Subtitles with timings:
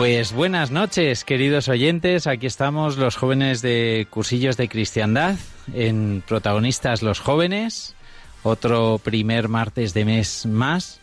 [0.00, 2.26] Pues buenas noches, queridos oyentes.
[2.26, 5.34] Aquí estamos los jóvenes de Cursillos de Cristiandad,
[5.74, 7.94] en Protagonistas los Jóvenes,
[8.42, 11.02] otro primer martes de mes más,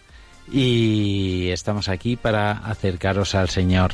[0.51, 3.93] y estamos aquí para acercaros al Señor.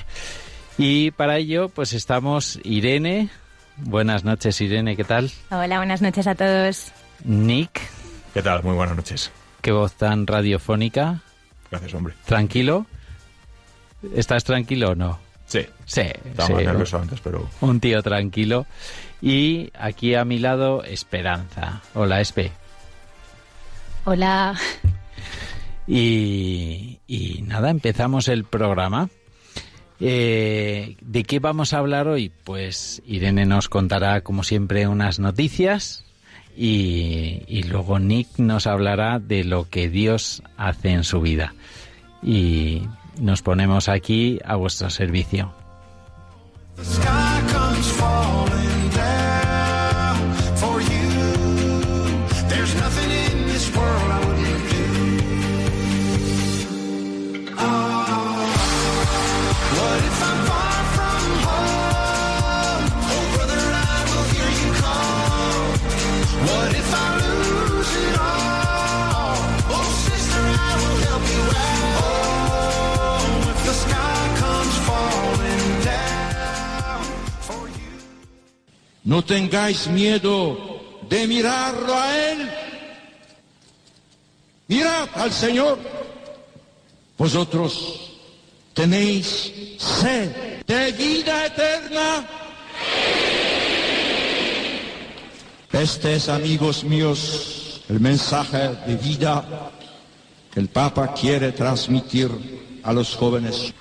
[0.77, 3.27] Y para ello, pues estamos Irene.
[3.75, 5.31] Buenas noches, Irene, ¿qué tal?
[5.51, 6.93] Hola, buenas noches a todos.
[7.25, 7.81] Nick,
[8.33, 8.63] ¿Qué tal?
[8.63, 9.33] Muy buenas noches.
[9.59, 11.19] qué voz tan radiofónica.
[11.69, 12.13] Gracias, hombre.
[12.23, 12.85] ¿Tranquilo?
[14.15, 15.19] ¿Estás tranquilo o no?
[15.45, 15.65] Sí.
[15.85, 17.47] Sí, Estaba sí, más nervioso antes, pero...
[17.61, 18.65] un tío tranquilo.
[19.21, 21.81] Y aquí a mi lado, Esperanza.
[21.93, 22.51] Hola, Espe.
[24.05, 24.59] Hola.
[25.87, 29.09] Y, y nada, empezamos el programa.
[29.99, 32.31] Eh, ¿De qué vamos a hablar hoy?
[32.43, 36.03] Pues Irene nos contará, como siempre, unas noticias
[36.57, 41.53] y, y luego Nick nos hablará de lo que Dios hace en su vida.
[42.21, 42.81] Y
[43.19, 45.53] nos ponemos aquí a vuestro servicio.
[79.03, 82.49] No tengáis miedo de mirarlo a Él.
[84.67, 85.77] Mirad al Señor.
[87.17, 88.13] Vosotros
[88.73, 92.27] tenéis sed de vida eterna.
[95.71, 99.71] Este es, amigos míos, el mensaje de vida
[100.53, 102.29] que el Papa quiere transmitir
[102.83, 103.73] a los jóvenes.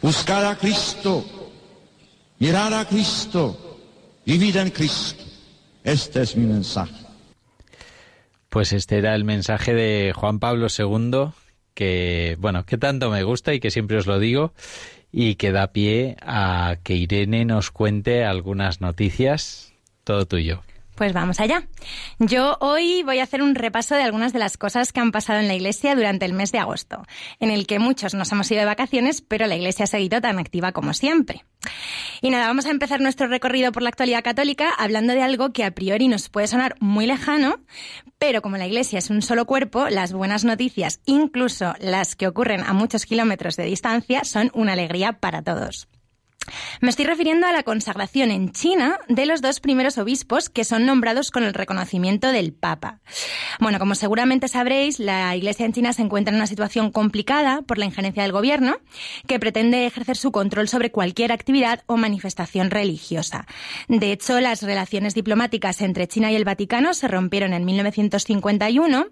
[0.00, 1.24] Buscad a Cristo,
[2.38, 3.73] mirad a Cristo,
[4.26, 5.24] vivid en Cristo.
[5.82, 6.94] Este es mi mensaje.
[8.48, 11.32] Pues este era el mensaje de Juan Pablo II,
[11.74, 14.54] que, bueno, que tanto me gusta y que siempre os lo digo,
[15.10, 19.72] y que da pie a que Irene nos cuente algunas noticias.
[20.04, 20.62] Todo tuyo.
[20.94, 21.66] Pues vamos allá.
[22.20, 25.40] Yo hoy voy a hacer un repaso de algunas de las cosas que han pasado
[25.40, 27.02] en la Iglesia durante el mes de agosto,
[27.40, 30.38] en el que muchos nos hemos ido de vacaciones, pero la Iglesia ha seguido tan
[30.38, 31.44] activa como siempre.
[32.20, 35.64] Y nada, vamos a empezar nuestro recorrido por la actualidad católica hablando de algo que
[35.64, 37.60] a priori nos puede sonar muy lejano,
[38.18, 42.62] pero como la Iglesia es un solo cuerpo, las buenas noticias, incluso las que ocurren
[42.62, 45.88] a muchos kilómetros de distancia, son una alegría para todos.
[46.80, 50.86] Me estoy refiriendo a la consagración en China de los dos primeros obispos que son
[50.86, 53.00] nombrados con el reconocimiento del Papa.
[53.60, 57.78] Bueno, como seguramente sabréis, la Iglesia en China se encuentra en una situación complicada por
[57.78, 58.76] la injerencia del gobierno,
[59.26, 63.46] que pretende ejercer su control sobre cualquier actividad o manifestación religiosa.
[63.88, 69.08] De hecho, las relaciones diplomáticas entre China y el Vaticano se rompieron en 1951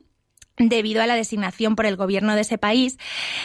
[0.59, 2.99] debido a la designación por el gobierno de ese país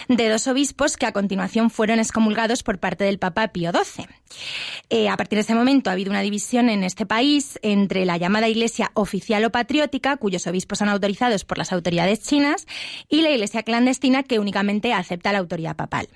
[0.07, 4.07] de dos obispos que a continuación fueron excomulgados por parte del Papa Pío XII.
[4.89, 8.17] Eh, a partir de ese momento ha habido una división en este país entre la
[8.17, 12.67] llamada Iglesia oficial o patriótica, cuyos obispos son autorizados por las autoridades chinas,
[13.09, 16.09] y la Iglesia clandestina, que únicamente acepta la autoridad papal.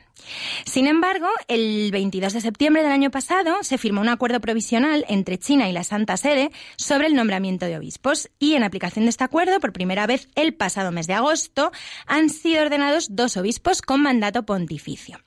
[0.66, 5.38] Sin embargo, el 22 de septiembre del año pasado se firmó un acuerdo provisional entre
[5.38, 9.24] China y la Santa Sede sobre el nombramiento de obispos y en aplicación de este
[9.24, 11.72] acuerdo, por primera vez el pasado mes de agosto,
[12.06, 15.20] han sido ordenados dos obispos con mandato pontificio.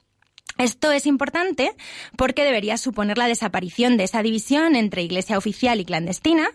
[0.56, 1.72] Esto es importante
[2.16, 6.48] porque debería suponer la desaparición de esa división entre iglesia oficial y clandestina,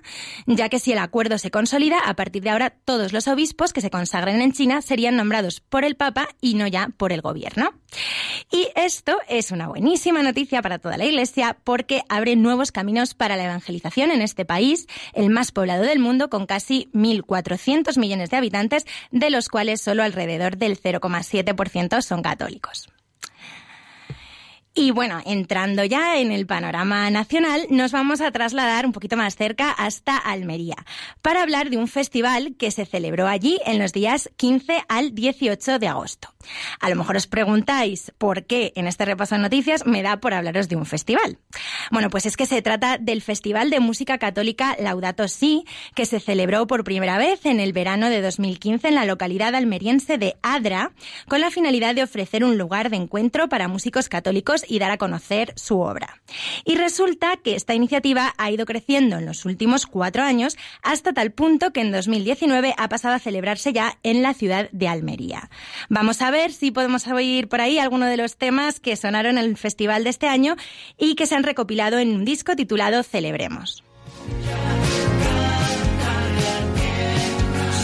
[0.46, 3.82] ya que si el acuerdo se consolida, a partir de ahora todos los obispos que
[3.82, 7.74] se consagren en China serían nombrados por el Papa y no ya por el gobierno.
[8.52, 13.36] Y esto es una buenísima noticia para toda la iglesia porque abre nuevos caminos para
[13.36, 18.38] la evangelización en este país, el más poblado del mundo, con casi 1.400 millones de
[18.38, 22.90] habitantes, de los cuales solo alrededor del 0,7% son católicos.
[24.80, 29.36] Y bueno, entrando ya en el panorama nacional, nos vamos a trasladar un poquito más
[29.36, 30.78] cerca hasta Almería
[31.22, 35.80] para hablar de un festival que se celebró allí en los días 15 al 18
[35.80, 36.30] de agosto.
[36.80, 40.34] A lo mejor os preguntáis por qué en este repaso de noticias me da por
[40.34, 41.38] hablaros de un festival.
[41.92, 45.66] Bueno, pues es que se trata del Festival de Música Católica Laudato Si,
[45.96, 50.18] que se celebró por primera vez en el verano de 2015 en la localidad almeriense
[50.18, 50.92] de Adra,
[51.28, 54.98] con la finalidad de ofrecer un lugar de encuentro para músicos católicos y dar a
[54.98, 56.22] conocer su obra.
[56.66, 61.32] Y resulta que esta iniciativa ha ido creciendo en los últimos cuatro años hasta tal
[61.32, 65.50] punto que en 2019 ha pasado a celebrarse ya en la ciudad de Almería.
[65.90, 69.44] Vamos a ver si podemos oír por ahí algunos de los temas que sonaron en
[69.44, 70.56] el festival de este año
[70.98, 73.84] y que se han recopilado en un disco titulado Celebremos.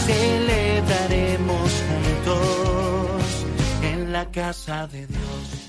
[0.06, 3.22] Celebraremos juntos
[3.82, 5.66] en la casa de Dios.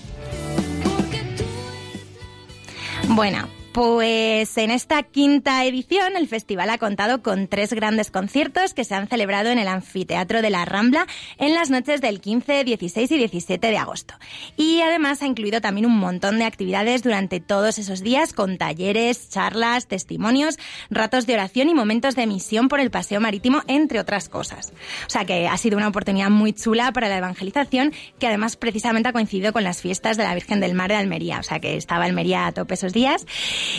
[3.10, 8.83] Bueno, pues en esta quinta edición el festival ha contado con tres grandes conciertos que
[8.83, 11.06] se han celebrado en el anfiteatro de la Rambla
[11.38, 14.15] en las noches del 15, 16 y 17 de agosto.
[14.56, 19.29] Y además ha incluido también un montón de actividades durante todos esos días con talleres,
[19.29, 20.57] charlas, testimonios,
[20.89, 24.74] ratos de oración y momentos de misión por el paseo marítimo, entre otras cosas.
[25.06, 29.09] O sea que ha sido una oportunidad muy chula para la evangelización que además precisamente
[29.09, 31.38] ha coincidido con las fiestas de la Virgen del Mar de Almería.
[31.38, 33.27] O sea que estaba Almería a tope esos días.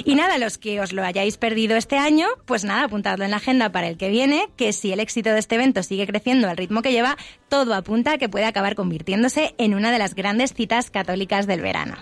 [0.04, 3.38] Y nada, los que os lo hayáis perdido este año, pues nada, apuntadlo en la
[3.38, 6.56] agenda para el que viene, que si el éxito de este evento sigue creciendo al
[6.56, 7.16] ritmo que lleva,
[7.48, 11.60] todo apunta a que puede acabar convirtiéndose en una de las grandes citas católicas del
[11.60, 11.96] verano.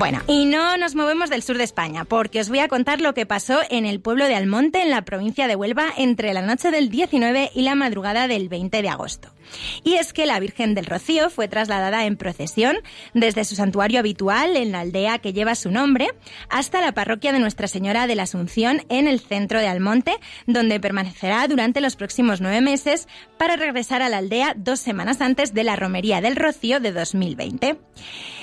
[0.00, 3.12] Bueno, y no nos movemos del sur de España, porque os voy a contar lo
[3.12, 6.70] que pasó en el pueblo de Almonte, en la provincia de Huelva, entre la noche
[6.70, 9.28] del 19 y la madrugada del 20 de agosto.
[9.84, 12.76] Y es que la Virgen del Rocío fue trasladada en procesión
[13.14, 16.08] desde su santuario habitual en la aldea que lleva su nombre
[16.48, 20.16] hasta la parroquia de Nuestra Señora de la Asunción en el centro de Almonte,
[20.46, 23.08] donde permanecerá durante los próximos nueve meses
[23.38, 27.78] para regresar a la aldea dos semanas antes de la Romería del Rocío de 2020.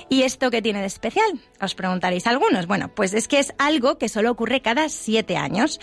[0.10, 1.42] ¿Y esto qué tiene de especial?
[1.62, 2.65] Os preguntaréis algunos.
[2.65, 5.81] Bueno, pues es que es algo que solo ocurre cada siete años.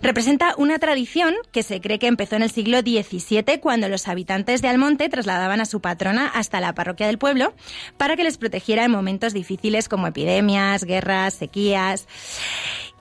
[0.00, 4.62] Representa una tradición que se cree que empezó en el siglo XVII cuando los habitantes
[4.62, 7.54] de Almonte trasladaban a su patrona hasta la parroquia del pueblo
[7.96, 12.06] para que les protegiera en momentos difíciles como epidemias, guerras, sequías.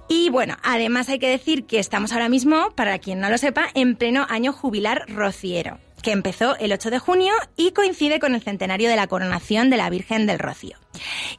[0.07, 3.67] Y bueno, además hay que decir que estamos ahora mismo, para quien no lo sepa,
[3.73, 8.43] en pleno año jubilar rociero que empezó el 8 de junio y coincide con el
[8.43, 10.77] centenario de la coronación de la Virgen del Rocío.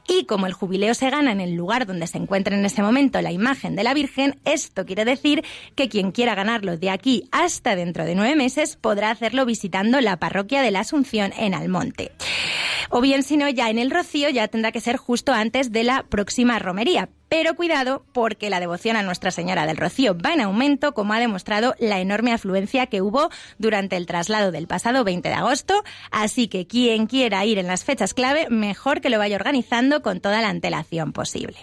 [0.09, 3.23] Y como el jubileo se gana en el lugar donde se encuentra en ese momento
[3.23, 5.45] la imagen de la Virgen, esto quiere decir
[5.77, 10.17] que quien quiera ganarlo de aquí hasta dentro de nueve meses podrá hacerlo visitando la
[10.17, 12.11] parroquia de la Asunción en Almonte.
[12.91, 15.85] O bien, si no, ya en el Rocío ya tendrá que ser justo antes de
[15.85, 17.09] la próxima romería.
[17.29, 21.19] Pero cuidado, porque la devoción a Nuestra Señora del Rocío va en aumento, como ha
[21.19, 25.83] demostrado la enorme afluencia que hubo durante el traslado del pasado 20 de agosto.
[26.11, 30.21] Así que quien quiera ir en las fechas clave, mejor que lo vaya organizando con
[30.21, 31.57] toda la antelación posible.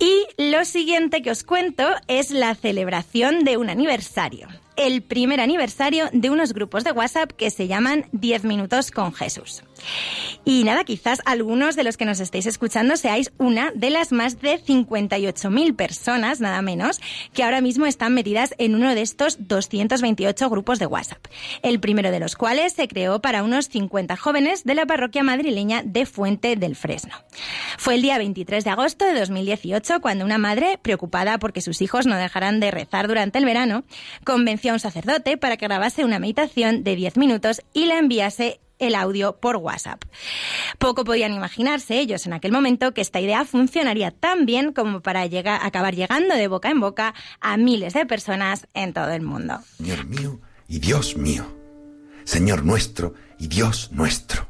[0.00, 4.48] Y lo siguiente que os cuento es la celebración de un aniversario.
[4.76, 9.62] el primer aniversario de unos grupos de WhatsApp que se llaman 10 minutos con Jesús.
[10.44, 14.40] Y nada, quizás algunos de los que nos estéis escuchando seáis una de las más
[14.40, 17.00] de 58.000 personas, nada menos,
[17.32, 21.24] que ahora mismo están metidas en uno de estos 228 grupos de WhatsApp.
[21.62, 25.82] El primero de los cuales se creó para unos 50 jóvenes de la parroquia madrileña
[25.84, 27.14] de Fuente del Fresno.
[27.78, 32.06] Fue el día 23 de agosto de 2018 cuando una madre, preocupada porque sus hijos
[32.06, 33.84] no dejaran de rezar durante el verano,
[34.24, 38.60] convenció a un sacerdote para que grabase una meditación de 10 minutos y la enviase
[38.82, 40.02] el audio por WhatsApp.
[40.78, 45.26] Poco podían imaginarse ellos en aquel momento que esta idea funcionaría tan bien como para
[45.26, 49.60] llegar, acabar llegando de boca en boca a miles de personas en todo el mundo.
[49.78, 51.46] Señor mío y Dios mío,
[52.24, 54.46] Señor nuestro y Dios nuestro.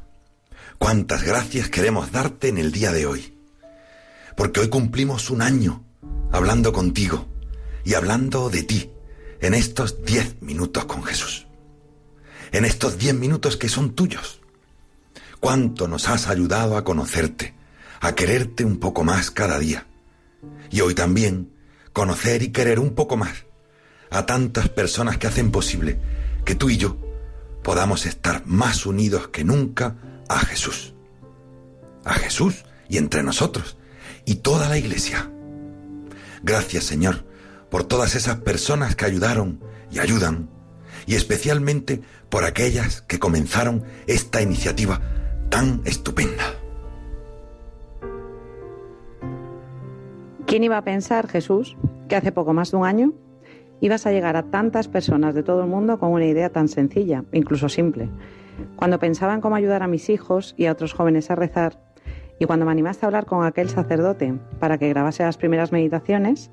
[0.77, 3.37] Cuántas gracias queremos darte en el día de hoy.
[4.35, 5.83] Porque hoy cumplimos un año
[6.31, 7.27] hablando contigo
[7.85, 8.89] y hablando de ti
[9.39, 11.47] en estos diez minutos con Jesús.
[12.53, 14.39] En estos diez minutos que son tuyos.
[15.39, 17.55] Cuánto nos has ayudado a conocerte,
[17.99, 19.87] a quererte un poco más cada día.
[20.69, 21.51] Y hoy también
[21.93, 23.45] conocer y querer un poco más
[24.11, 25.99] a tantas personas que hacen posible
[26.45, 26.95] que tú y yo
[27.63, 29.95] podamos estar más unidos que nunca
[30.29, 30.93] a Jesús.
[32.05, 33.77] A Jesús y entre nosotros
[34.25, 35.31] y toda la iglesia.
[36.43, 37.25] Gracias Señor
[37.71, 40.52] por todas esas personas que ayudaron y ayudan
[41.05, 44.99] y especialmente por aquellas que comenzaron esta iniciativa
[45.49, 46.43] tan estupenda.
[50.45, 53.13] ¿Quién iba a pensar, Jesús, que hace poco más de un año
[53.81, 57.23] ibas a llegar a tantas personas de todo el mundo con una idea tan sencilla,
[57.31, 58.09] incluso simple?
[58.75, 61.79] Cuando pensaba en cómo ayudar a mis hijos y a otros jóvenes a rezar,
[62.39, 66.51] y cuando me animaste a hablar con aquel sacerdote para que grabase las primeras meditaciones,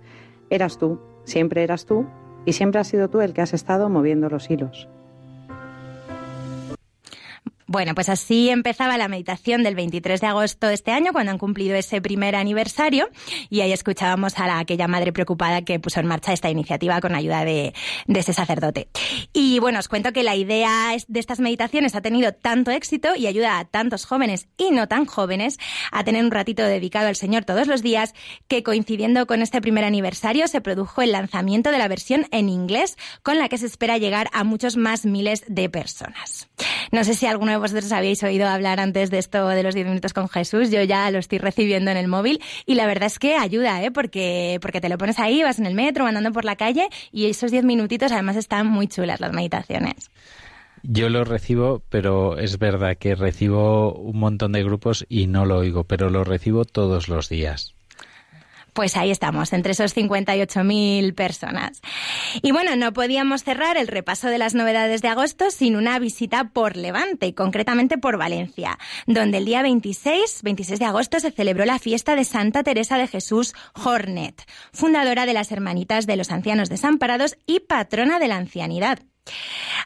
[0.50, 2.06] eras tú, siempre eras tú,
[2.44, 4.88] y siempre has sido tú el que has estado moviendo los hilos.
[7.70, 11.38] Bueno, pues así empezaba la meditación del 23 de agosto de este año, cuando han
[11.38, 13.08] cumplido ese primer aniversario,
[13.48, 17.14] y ahí escuchábamos a la, aquella madre preocupada que puso en marcha esta iniciativa con
[17.14, 17.72] ayuda de,
[18.08, 18.88] de ese sacerdote.
[19.32, 23.28] Y bueno, os cuento que la idea de estas meditaciones ha tenido tanto éxito y
[23.28, 25.56] ayuda a tantos jóvenes y no tan jóvenes
[25.92, 28.14] a tener un ratito dedicado al Señor todos los días,
[28.48, 32.98] que coincidiendo con este primer aniversario se produjo el lanzamiento de la versión en inglés,
[33.22, 36.48] con la que se espera llegar a muchos más miles de personas.
[36.90, 39.86] No sé si alguno de vosotros habéis oído hablar antes de esto de los 10
[39.86, 40.70] minutos con Jesús.
[40.70, 43.90] Yo ya lo estoy recibiendo en el móvil y la verdad es que ayuda, ¿eh?
[43.90, 47.26] Porque, porque te lo pones ahí, vas en el metro, andando por la calle y
[47.26, 50.10] esos 10 minutitos además están muy chulas las meditaciones.
[50.82, 55.58] Yo lo recibo, pero es verdad que recibo un montón de grupos y no lo
[55.58, 57.74] oigo, pero lo recibo todos los días.
[58.72, 61.80] Pues ahí estamos, entre esos 58.000 personas.
[62.42, 66.50] Y bueno, no podíamos cerrar el repaso de las novedades de agosto sin una visita
[66.50, 71.64] por Levante, y concretamente por Valencia, donde el día 26, 26 de agosto se celebró
[71.64, 76.68] la fiesta de Santa Teresa de Jesús Hornet, fundadora de las Hermanitas de los Ancianos
[76.68, 79.00] Desamparados y patrona de la ancianidad.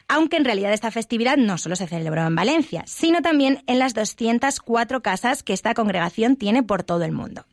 [0.07, 3.93] Aunque en realidad esta festividad no solo se celebró en Valencia, sino también en las
[3.93, 7.45] 204 casas que esta congregación tiene por todo el mundo.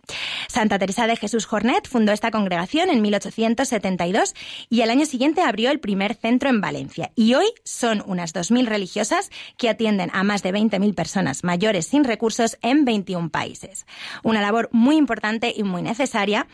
[0.48, 4.34] Santa Teresa de Jesús Jornet fundó esta congregación en 1872
[4.68, 7.10] y al año siguiente abrió el primer centro en Valencia.
[7.14, 12.04] Y hoy son unas 2.000 religiosas que atienden a más de 20.000 personas mayores sin
[12.04, 13.86] recursos en 21 países.
[14.22, 16.46] Una labor muy importante y muy necesaria,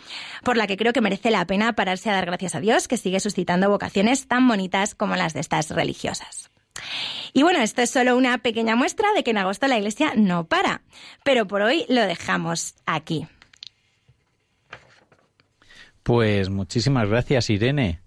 [0.44, 2.96] por la que creo que merece la pena pararse a dar gracias a Dios que
[2.96, 6.50] sigue suscitando vocaciones tan bonitas como de estas religiosas.
[7.32, 10.46] Y bueno, esto es solo una pequeña muestra de que en agosto la iglesia no
[10.46, 10.82] para,
[11.24, 13.26] pero por hoy lo dejamos aquí.
[16.02, 18.00] Pues muchísimas gracias, Irene.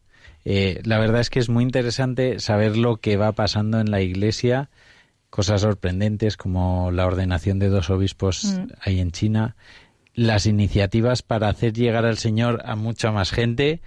[0.43, 4.01] Eh, la verdad es que es muy interesante saber lo que va pasando en la
[4.01, 4.71] Iglesia,
[5.29, 8.67] cosas sorprendentes como la ordenación de dos obispos Mm.
[8.81, 9.55] ahí en China,
[10.15, 13.81] las iniciativas para hacer llegar al Señor a mucha más gente,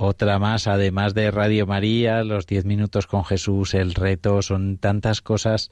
[0.00, 5.20] otra más, además de Radio María, los diez minutos con Jesús, el reto, son tantas
[5.20, 5.70] cosas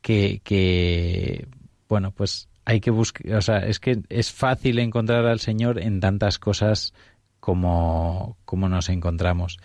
[0.00, 1.46] que, que
[1.88, 6.00] bueno, pues hay que buscar, o sea, es que es fácil encontrar al Señor en
[6.00, 6.92] tantas cosas
[7.40, 9.58] como, como nos encontramos.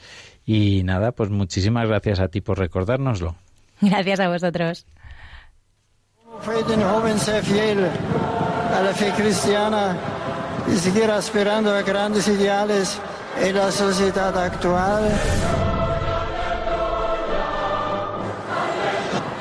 [0.46, 3.36] Y nada, pues muchísimas gracias a ti por recordárnoslo.
[3.82, 4.86] Gracias a vosotros.
[6.42, 9.98] Fue de joven ser fiel a la fe cristiana
[10.72, 13.00] y seguir aspirando a grandes ideales
[13.42, 15.04] en la sociedad actual.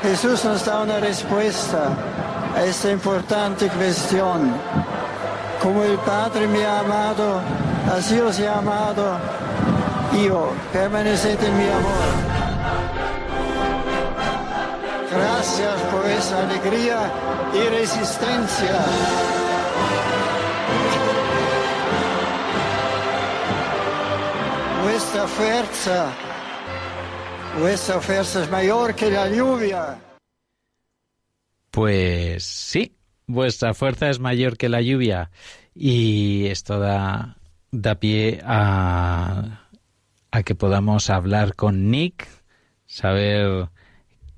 [0.01, 1.89] Jesús nos da una respuesta
[2.55, 4.53] a esta importante cuestión.
[5.61, 7.39] Como el Padre me ha amado,
[7.95, 9.17] así os he amado.
[10.15, 12.43] io, permanecete en mi amor.
[15.11, 17.11] Gracias por esa alegría
[17.53, 19.32] y resistencia.
[24.93, 26.13] Vuestra fuerza,
[27.99, 29.99] fuerza es mayor que la lluvia.
[31.71, 32.95] Pues sí,
[33.25, 35.31] vuestra fuerza es mayor que la lluvia
[35.73, 37.37] y esto da,
[37.71, 39.67] da pie a,
[40.29, 42.27] a que podamos hablar con Nick,
[42.85, 43.69] saber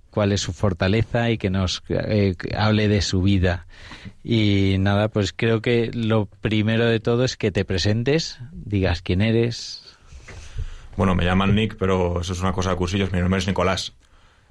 [0.10, 3.68] cuál es su fortaleza y que nos eh, hable de su vida.
[4.24, 9.22] Y nada, pues creo que lo primero de todo es que te presentes, digas quién
[9.22, 9.85] eres.
[10.98, 13.12] Bueno, me llaman Nick, pero eso es una cosa de cursillos.
[13.12, 13.94] Mi nombre es Nicolás.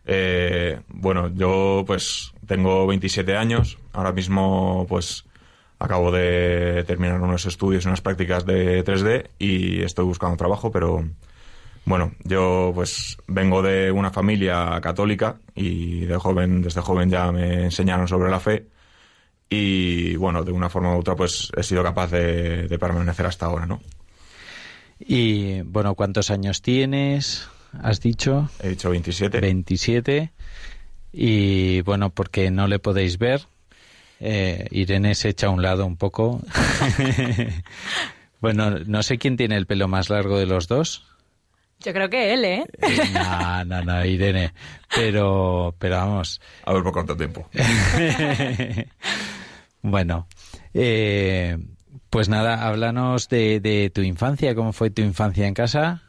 [0.06, 3.78] Eh, bueno, yo pues tengo 27 años.
[3.92, 5.24] Ahora mismo pues
[5.78, 11.04] acabo de terminar unos estudios y unas prácticas de 3D y estoy buscando trabajo, pero
[11.84, 17.64] bueno, yo pues vengo de una familia católica y de joven, desde joven ya me
[17.64, 18.66] enseñaron sobre la fe
[19.50, 23.46] y bueno, de una forma u otra pues he sido capaz de, de permanecer hasta
[23.46, 23.80] ahora, ¿no?
[24.98, 27.48] Y bueno, ¿cuántos años tienes?
[27.82, 28.48] ¿Has dicho?
[28.60, 29.40] He dicho 27.
[29.40, 30.32] 27.
[31.12, 33.42] Y bueno, porque no le podéis ver,
[34.20, 36.40] eh, Irene se echa a un lado un poco.
[38.40, 41.04] bueno, no sé quién tiene el pelo más largo de los dos.
[41.80, 42.64] Yo creo que él, ¿eh?
[43.12, 44.54] No, no, no, Irene.
[44.94, 46.40] Pero, pero vamos.
[46.64, 47.48] A ver por cuánto tiempo.
[49.82, 50.26] bueno,
[50.72, 51.58] eh,
[52.14, 54.54] pues nada, háblanos de, de, tu infancia.
[54.54, 56.04] ¿Cómo fue tu infancia en casa?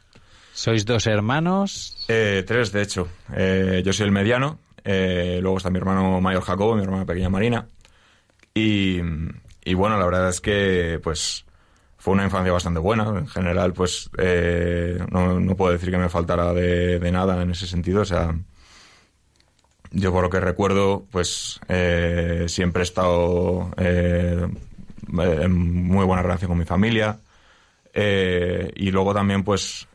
[0.53, 2.05] ¿Sois dos hermanos?
[2.09, 3.07] Eh, tres, de hecho.
[3.35, 4.59] Eh, yo soy el mediano.
[4.85, 7.69] luego está mi hermano mayor Jacobo, mi hermana pequeña Marina.
[8.53, 8.99] Y,
[9.63, 11.43] y bueno, la verdad es que, pues,
[11.97, 13.05] fue una infancia bastante buena.
[13.09, 17.49] En general, pues eh, no, no, puedo decir que me faltara de, de, nada en
[17.49, 18.01] ese sentido.
[18.01, 18.31] O sea,
[19.89, 23.71] yo por lo que recuerdo, pues eh, siempre he estado
[25.21, 27.19] eh, muy buena relación con mi familia.
[27.93, 29.87] y luego también, pues,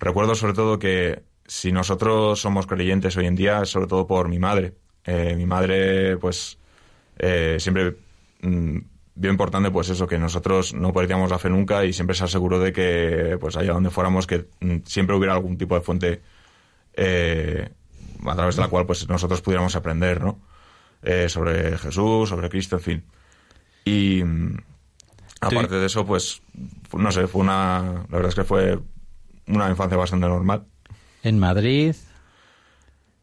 [0.00, 4.38] recuerdo sobre todo que si nosotros somos creyentes hoy en día, sobre todo por mi
[4.38, 4.74] madre.
[5.06, 6.58] mi madre, pues,
[7.58, 7.96] siempre
[8.42, 8.78] mm,
[9.14, 12.58] vio importante pues eso, que nosotros no perdíamos la fe nunca y siempre se aseguró
[12.58, 16.22] de que pues allá donde fuéramos que mm, siempre hubiera algún tipo de fuente
[16.94, 17.68] eh,
[18.24, 20.40] a través de la cual pues nosotros pudiéramos aprender, ¿no?
[21.02, 23.04] Eh, sobre Jesús, sobre Cristo, en fin.
[23.84, 24.56] Y mm,
[25.40, 26.42] aparte de eso, pues,
[26.96, 28.78] no sé, fue una, la verdad es que fue
[29.46, 30.64] una infancia bastante normal.
[31.22, 31.94] ¿En Madrid?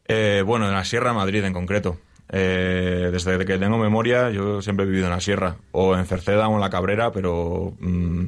[0.06, 1.98] Eh, bueno, en la Sierra de Madrid en concreto.
[2.28, 6.48] Eh, desde que tengo memoria, yo siempre he vivido en la sierra, o en Cerceda
[6.48, 8.24] o en la Cabrera, pero mmm,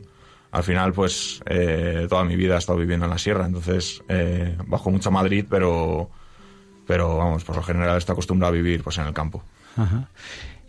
[0.52, 3.46] al final, pues eh, toda mi vida he estado viviendo en la sierra.
[3.46, 6.10] Entonces, eh, bajo mucho a Madrid, pero,
[6.86, 9.42] pero vamos, por lo general estoy acostumbrado a vivir pues en el campo.
[9.76, 10.08] Ajá.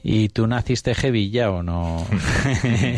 [0.08, 2.06] ¿Y tú naciste heavy ya o no?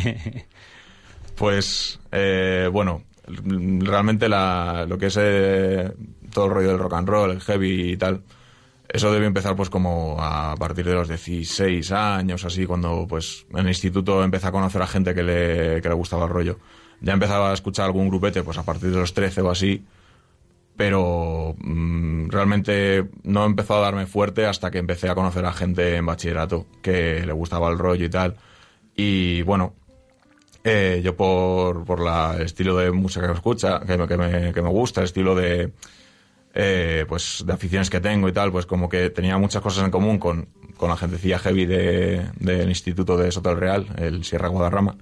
[1.36, 5.90] pues, eh, bueno, realmente la, lo que es eh,
[6.34, 8.22] todo el rollo del rock and roll, el heavy y tal
[8.90, 13.60] eso debió empezar pues como a partir de los 16 años, así, cuando pues en
[13.60, 16.60] el instituto empecé a conocer a gente que le, que le gustaba el rollo.
[17.02, 19.86] Ya empezaba a escuchar algún grupete pues a partir de los 13 o así,
[20.78, 25.96] pero mmm, realmente no empezó a darme fuerte hasta que empecé a conocer a gente
[25.96, 28.36] en bachillerato que le gustaba el rollo y tal.
[28.96, 29.74] Y bueno,
[30.64, 34.18] eh, yo por, por la, el estilo de música que me escucha, que me, que
[34.18, 35.74] me, que me gusta, el estilo de
[36.54, 39.92] eh, pues de aficiones que tengo y tal, pues como que tenía muchas cosas en
[39.92, 44.48] común con, con la gentecilla heavy del de, Instituto de Soto del Real, el Sierra
[44.48, 44.98] Guadarrama.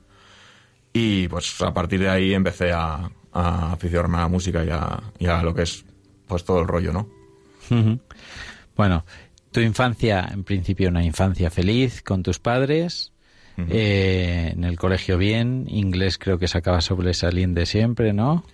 [0.91, 5.03] Y pues a partir de ahí empecé a, a aficionarme a la música y a,
[5.19, 5.85] y a, lo que es
[6.25, 7.09] pues todo el rollo, ¿no?
[8.75, 9.05] Bueno,
[9.51, 13.11] tu infancia, en principio una infancia feliz con tus padres,
[13.57, 13.67] uh -huh.
[13.69, 18.45] eh, en el colegio bien, inglés creo que sacaba sobresaliente siempre, ¿no?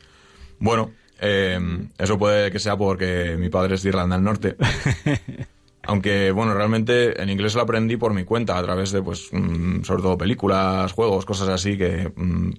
[0.59, 1.59] Bueno, eh,
[1.99, 4.55] eso puede que sea porque mi padre es de Irlanda del Norte.
[5.83, 9.81] Aunque, bueno, realmente en inglés lo aprendí por mi cuenta, a través de, pues, mmm,
[9.83, 12.51] sobre todo películas, juegos, cosas así, que mmm,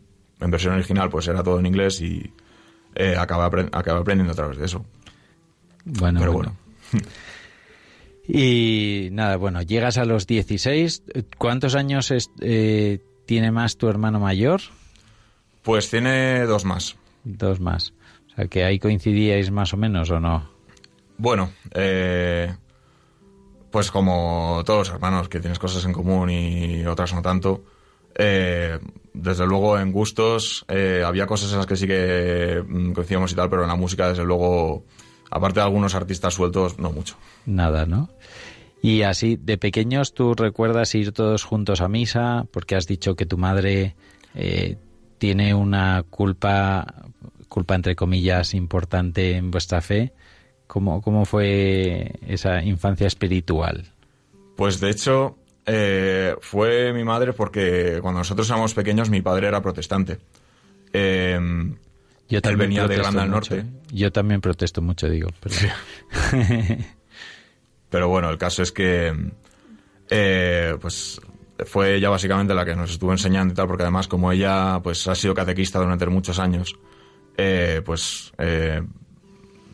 [0.43, 2.33] en versión original, pues era todo en inglés y
[2.95, 4.85] eh, acabé, aprendiendo a través de eso.
[5.85, 6.57] Bueno, Pero bueno.
[6.93, 7.07] bueno.
[8.29, 11.03] y nada, bueno, llegas a los 16.
[11.39, 14.61] ¿Cuántos años es, eh, tiene más tu hermano mayor?
[15.63, 16.97] Pues tiene dos más.
[17.25, 17.95] Dos más.
[18.33, 20.51] O sea, que ahí coincidíais más o menos o no.
[21.19, 22.53] Bueno, eh,
[23.71, 27.63] pues como todos los hermanos, que tienes cosas en común y otras no tanto.
[28.17, 28.79] Eh,
[29.15, 33.35] desde luego en gustos eh, había cosas en las que sí que mm, coincidíamos y
[33.35, 34.85] tal, pero en la música desde luego,
[35.31, 37.17] aparte de algunos artistas sueltos, no mucho.
[37.47, 38.09] Nada, ¿no?
[38.83, 42.47] Y así, de pequeños, ¿tú recuerdas ir todos juntos a misa?
[42.51, 43.95] Porque has dicho que tu madre
[44.35, 44.77] eh,
[45.19, 47.05] tiene una culpa,
[47.49, 50.13] culpa entre comillas, importante en vuestra fe.
[50.67, 53.93] ¿Cómo, cómo fue esa infancia espiritual?
[54.57, 59.61] Pues de hecho, eh, fue mi madre porque cuando nosotros éramos pequeños mi padre era
[59.63, 60.19] protestante.
[60.93, 61.39] Eh,
[62.29, 63.59] Yo él venía de Irlanda del Norte.
[63.59, 63.65] ¿eh?
[63.93, 65.29] Yo también protesto mucho, digo.
[65.41, 65.57] pero-
[67.91, 69.13] Pero bueno, el caso es que
[70.09, 71.21] eh, pues
[71.67, 75.07] fue ella básicamente la que nos estuvo enseñando y tal, porque además como ella pues
[75.09, 76.75] ha sido catequista durante muchos años,
[77.37, 78.83] eh, pues eh,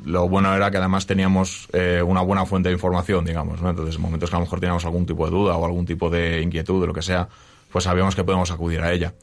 [0.04, 3.60] lo bueno era que además teníamos eh, una buena fuente de información, digamos.
[3.60, 6.10] Entonces, en momentos que a lo mejor teníamos algún tipo de duda o algún tipo
[6.10, 7.28] de inquietud, de lo que sea,
[7.70, 9.14] pues sabíamos que podíamos acudir a ella.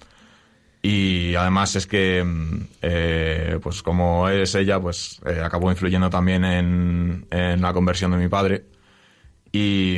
[0.81, 6.45] Y además es que, mm, eh, pues como es ella, pues eh, acabó influyendo también
[6.45, 8.65] en, la conversión de mi padre.
[9.51, 9.97] Y,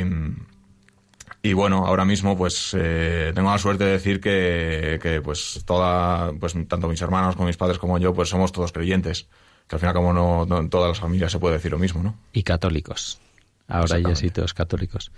[1.42, 6.32] y bueno, ahora mismo pues eh, tengo la suerte de decir que, que, pues toda,
[6.40, 9.28] pues tanto mis hermanos como mis padres como yo, pues somos todos creyentes.
[9.68, 12.02] Que al final como no, no en todas las familias se puede decir lo mismo,
[12.02, 12.14] ¿no?
[12.32, 13.20] y católicos.
[13.68, 15.12] Ahora ya sí, todos católicos.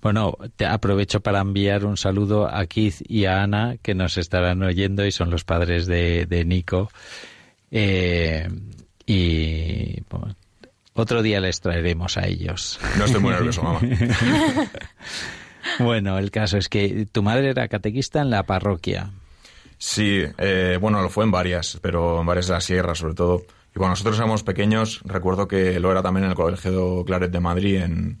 [0.00, 4.62] Bueno, te aprovecho para enviar un saludo a Keith y a Ana, que nos estarán
[4.62, 6.88] oyendo y son los padres de, de Nico.
[7.72, 8.48] Eh,
[9.04, 10.36] y bueno,
[10.94, 12.78] otro día les traeremos a ellos.
[12.96, 13.80] No estoy muy nervioso, mamá.
[15.80, 19.10] Bueno, el caso es que tu madre era catequista en la parroquia.
[19.78, 23.44] Sí, eh, bueno, lo fue en varias, pero en varias de la sierra sobre todo.
[23.76, 27.40] Y cuando nosotros éramos pequeños, recuerdo que lo era también en el Colegio Claret de
[27.40, 28.18] Madrid, en,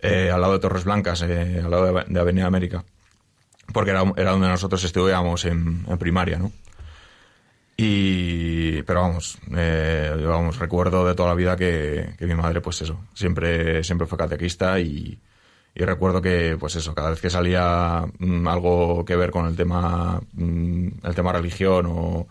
[0.00, 2.86] eh, al lado de Torres Blancas, eh, al lado de, Avenida América.
[3.70, 6.52] Porque era, era donde nosotros estudiábamos en, primaria, ¿no?
[7.76, 12.80] Y, pero vamos, eh, vamos, recuerdo de toda la vida que, que mi madre, pues
[12.80, 15.20] eso, siempre, siempre fue catequista y,
[15.74, 19.54] y recuerdo que, pues eso, cada vez que salía mm, algo que ver con el
[19.54, 22.26] tema, mm, el tema religión o,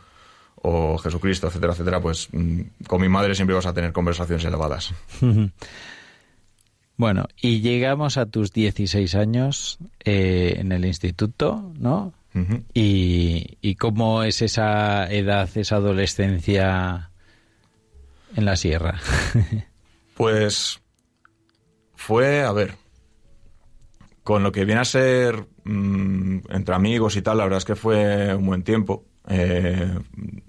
[0.69, 4.93] o Jesucristo, etcétera, etcétera, pues mm, con mi madre siempre ibas a tener conversaciones elevadas.
[6.99, 12.11] Bueno, y llegamos a tus 16 años eh, en el instituto, ¿no?
[12.73, 17.11] ¿Y, ¿Y cómo es esa edad, esa adolescencia
[18.35, 18.99] en la sierra?
[20.15, 20.81] Pues
[21.93, 22.73] fue, a ver,
[24.23, 27.75] con lo que viene a ser mm, entre amigos y tal, la verdad es que
[27.75, 29.05] fue un buen tiempo.
[29.29, 29.99] Eh,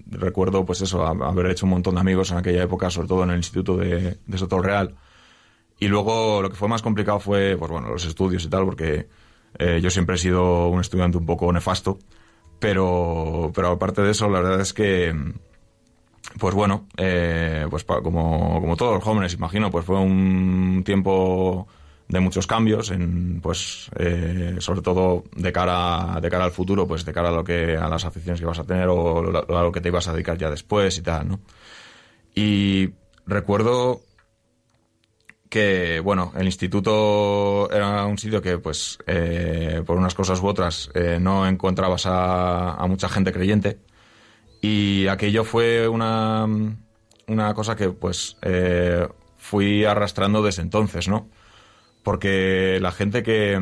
[0.06, 3.30] recuerdo, pues eso, haber hecho un montón de amigos en aquella época, sobre todo en
[3.30, 4.94] el instituto de, de Soto Real.
[5.80, 9.08] Y luego lo que fue más complicado fue, pues bueno, los estudios y tal, porque
[9.58, 11.98] eh, yo siempre he sido un estudiante un poco nefasto.
[12.58, 15.14] Pero, pero aparte de eso, la verdad es que,
[16.38, 21.68] pues bueno, eh, pues como, como todos los jóvenes, imagino, pues fue un tiempo
[22.08, 27.04] de muchos cambios, en, pues eh, sobre todo de cara, de cara al futuro, pues
[27.04, 29.62] de cara a lo que a las aficiones que vas a tener o lo- a
[29.62, 31.40] lo que te ibas a dedicar ya después y tal, ¿no?
[32.34, 32.90] Y
[33.26, 34.02] recuerdo
[35.48, 40.90] que, bueno, el instituto era un sitio que, pues, eh, por unas cosas u otras,
[40.94, 43.78] eh, no encontrabas a, a mucha gente creyente.
[44.62, 46.46] Y aquello fue una,
[47.28, 48.36] una cosa que, pues,
[49.36, 51.28] fui arrastrando desde entonces, ¿no?
[52.08, 53.60] Porque la gente que...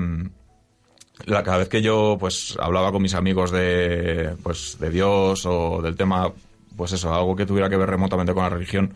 [1.27, 5.97] cada vez que yo, pues, hablaba con mis amigos de, pues, de Dios o del
[5.97, 6.33] tema,
[6.77, 8.95] pues eso, algo que tuviera que ver remotamente con la religión,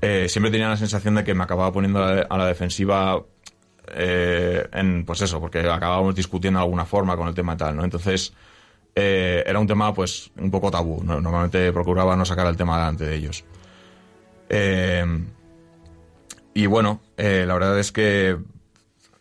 [0.00, 3.22] eh, siempre tenía la sensación de que me acababa poniendo a la, defensiva
[3.88, 7.76] eh, en, pues eso, porque acabábamos discutiendo de alguna forma con el tema y tal,
[7.76, 7.84] ¿no?
[7.84, 8.32] Entonces,
[8.94, 11.02] eh, era un tema, pues, un poco tabú.
[11.04, 11.20] ¿no?
[11.20, 13.44] Normalmente procuraba no sacar el tema delante de ellos.
[14.48, 15.04] Eh,
[16.54, 18.38] y bueno, la verdad es que,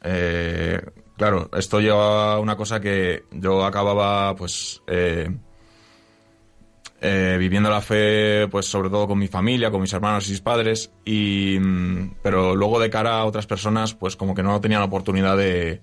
[0.04, 0.82] eh,
[1.18, 5.30] claro, esto lleva a una cosa que yo acababa, pues, eh,
[7.02, 10.42] eh, viviendo la fe, pues sobre todo con mi familia, con mis hermanos y mis
[10.42, 14.80] padres, y, mm, pero luego de cara a otras personas, pues como que no tenía
[14.80, 15.82] la oportunidad de,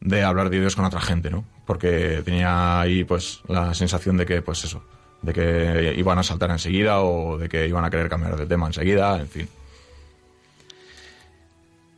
[0.00, 1.44] de hablar de Dios con otra gente, ¿no?
[1.66, 4.82] Porque tenía ahí pues la sensación de que, pues eso,
[5.22, 8.66] de que iban a saltar enseguida o de que iban a querer cambiar de tema
[8.66, 9.48] enseguida, en fin.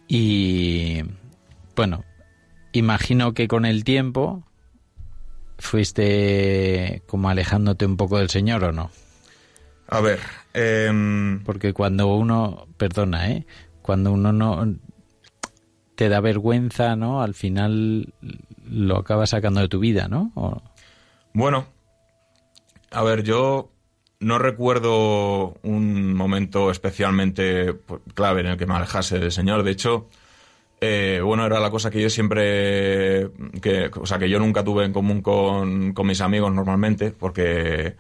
[0.09, 1.03] Y
[1.77, 2.05] bueno,
[2.73, 4.45] imagino que con el tiempo
[5.59, 8.91] fuiste como alejándote un poco del Señor o no.
[9.89, 10.21] A ver,
[10.55, 13.47] em, Porque cuando uno, perdona, ¿eh?
[13.83, 14.75] Cuando uno no
[15.95, 17.23] te da vergüenza, ¿no?
[17.23, 18.15] Al final
[18.69, 20.33] lo acabas sacando de tu vida, ¿no?
[20.35, 20.63] O-
[21.35, 21.67] Bueno,
[22.91, 23.71] a ver, yo
[24.21, 29.63] no recuerdo un momento especialmente pues, clave en el que me alejase del Señor.
[29.63, 30.09] De hecho,
[30.85, 33.31] eh, bueno, era la cosa que yo siempre,
[33.63, 37.97] que, o sea, que yo nunca tuve en común con, con mis amigos normalmente, porque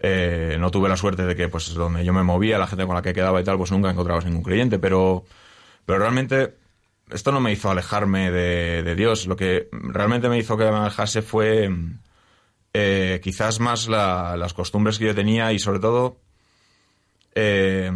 [0.00, 2.94] eh, no tuve la suerte de que, pues, donde yo me movía, la gente con
[2.96, 5.24] la que quedaba y tal, pues nunca encontrabas ningún creyente, pero,
[5.86, 6.56] pero realmente
[7.10, 9.26] esto no me hizo alejarme de, de Dios.
[9.26, 11.70] Lo que realmente me hizo que me alejase fue
[12.74, 16.18] eh, quizás más la- las costumbres que yo tenía y sobre todo
[17.34, 17.90] eh,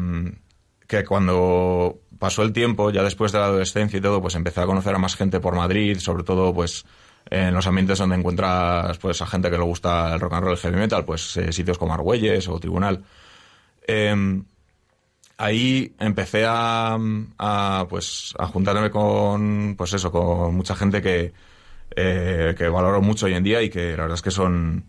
[0.86, 4.66] que cuando pasó el tiempo, ya después de la adolescencia y todo, pues empecé a
[4.66, 6.84] conocer a más gente por Madrid, sobre todo pues
[7.28, 10.52] en los ambientes donde encuentras pues a gente que le gusta el rock and roll,
[10.52, 13.02] el heavy metal, pues eh, sitios como Argüelles o Tribunal.
[13.88, 14.40] Eh,
[15.36, 16.96] ahí empecé a,
[17.38, 21.32] a, pues a juntarme con pues eso con mucha gente que
[21.96, 24.84] eh, que valoro mucho hoy en día y que la verdad es que son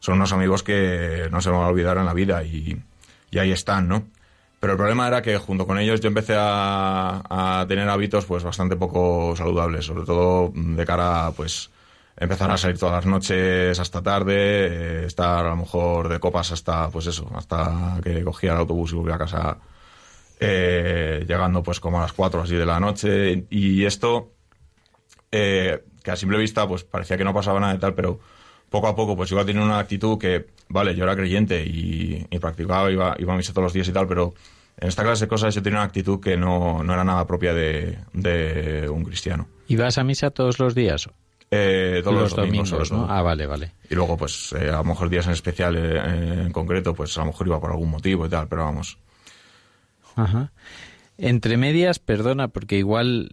[0.00, 2.78] son unos amigos que no se me van a olvidar en la vida y,
[3.30, 4.17] y ahí están no
[4.60, 8.76] pero el problema era que junto con ellos yo empecé a, tener hábitos pues bastante
[8.76, 11.70] poco saludables sobre todo de cara a pues
[12.16, 16.52] empezar a salir todas las noches hasta tarde eh, estar a lo mejor de copas
[16.52, 19.58] hasta pues eso hasta que cogía el autobús y volvía a casa
[20.40, 23.46] eh, llegando pues como a las 4 así de la noche.
[23.50, 24.32] Y esto
[25.32, 28.20] eh, que a simple vista pues parecía que no pasaba nada de tal pero
[28.70, 32.38] poco a poco pues iba teniendo una actitud que vale yo era creyente y, y
[32.38, 34.34] practicaba iba, iba a misa todos los días y tal pero
[34.78, 37.54] en esta clase de cosas yo tenía una actitud que no, no era nada propia
[37.54, 41.08] de, de un cristiano ¿Y vas a misa todos los días?
[41.50, 43.06] Eh, todos los, domingos, ¿no?
[43.08, 43.72] Ah, vale, vale.
[43.88, 47.20] y luego pues eh, a lo mejor días en especial eh, en concreto pues a
[47.20, 48.98] lo mejor iba por algún motivo y tal pero vamos
[50.18, 50.52] Ajá.
[51.16, 53.30] Entre medias, perdona, porque igual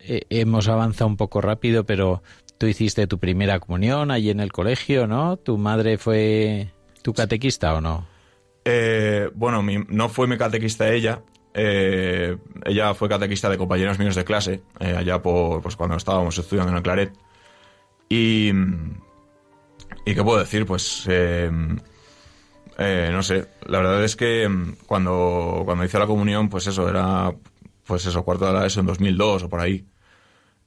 [0.00, 2.22] eh, hemos avanzado un poco rápido, pero
[2.58, 5.36] tú hiciste tu primera comunión allí en el colegio, ¿no?
[5.36, 6.70] ¿Tu madre fue
[7.02, 8.06] tu catequista o no?
[8.64, 11.22] Eh, bueno, mi- no fue mi catequista ella.
[11.54, 16.36] eh, ella fue catequista de compañeros míos de clase, eh, allá por pues, cuando estábamos
[16.38, 17.12] estudiando en el Claret.
[18.08, 18.50] Y.
[20.04, 20.66] ¿Y qué puedo decir?
[20.66, 21.04] Pues.
[21.08, 21.50] eh,
[22.78, 23.48] no sé.
[23.66, 27.32] La verdad es que mm, cuando, cuando hice la comunión, pues eso, era.
[27.84, 29.86] Pues eso, cuarto de la ESO en 2002 o por ahí.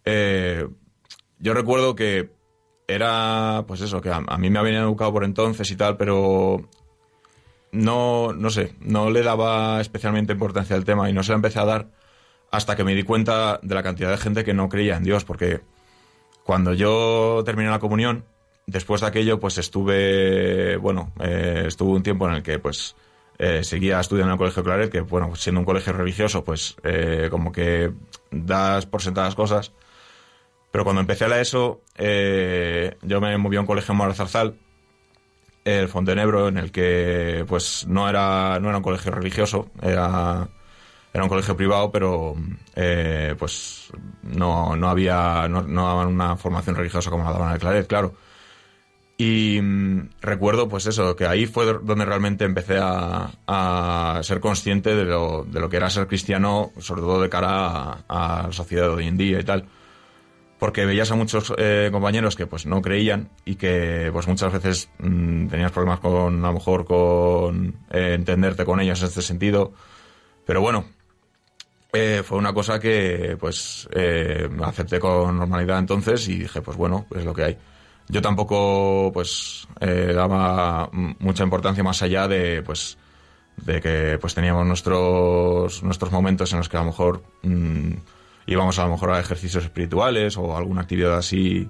[0.05, 0.67] Eh,
[1.41, 2.31] yo recuerdo que
[2.87, 3.65] era.
[3.67, 6.61] Pues eso, que a, mí me habían educado por entonces y tal, pero
[7.71, 11.59] no, no sé, no le daba especialmente importancia al tema y no se la empecé
[11.59, 11.89] a dar
[12.51, 15.23] hasta que me di cuenta de la cantidad de gente que no creía en Dios,
[15.23, 15.61] porque
[16.43, 18.25] cuando yo terminé la comunión,
[18.67, 22.95] después de aquello, pues estuve, bueno, eh, estuve un tiempo en el que, pues,
[23.37, 27.29] eh, seguía estudiando en el Colegio Claret, que, bueno, siendo un colegio religioso, pues, eh,
[27.31, 27.91] como que
[28.31, 29.71] das por sentadas cosas.
[30.71, 34.55] Pero cuando empecé a ESO, eh, yo me moví a un colegio en Mora Zarzal,
[35.65, 40.47] el Fontenebro, en el que pues no era, no era un colegio religioso, era,
[41.13, 42.35] era un colegio privado, pero
[42.75, 43.91] eh, pues
[44.23, 48.15] no, no había, no, daban una formación religiosa como la daban en el claro.
[49.17, 54.95] Y mm, recuerdo pues eso, que ahí fue donde realmente empecé a, a ser consciente
[54.95, 58.51] de lo, de lo que era ser cristiano, sobre todo de cara a, a la
[58.53, 59.67] sociedad de hoy en día y tal
[60.61, 64.91] porque veías a muchos eh, compañeros que pues no creían y que pues muchas veces
[64.99, 69.73] mm, tenías problemas con a lo mejor con eh, entenderte con ellos en este sentido.
[70.45, 70.85] Pero bueno
[71.91, 77.07] eh, fue una cosa que pues eh, acepté con normalidad entonces y dije pues bueno
[77.15, 77.57] es lo que hay.
[78.07, 82.99] Yo tampoco pues eh, daba mucha importancia más allá de pues
[83.57, 87.93] de que pues teníamos nuestros nuestros momentos en los que a lo mejor mm,
[88.45, 91.69] íbamos a lo mejor a ejercicios espirituales o alguna actividad así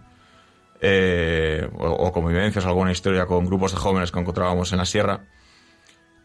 [0.80, 5.26] eh, o, o convivencias, alguna historia con grupos de jóvenes que encontrábamos en la sierra.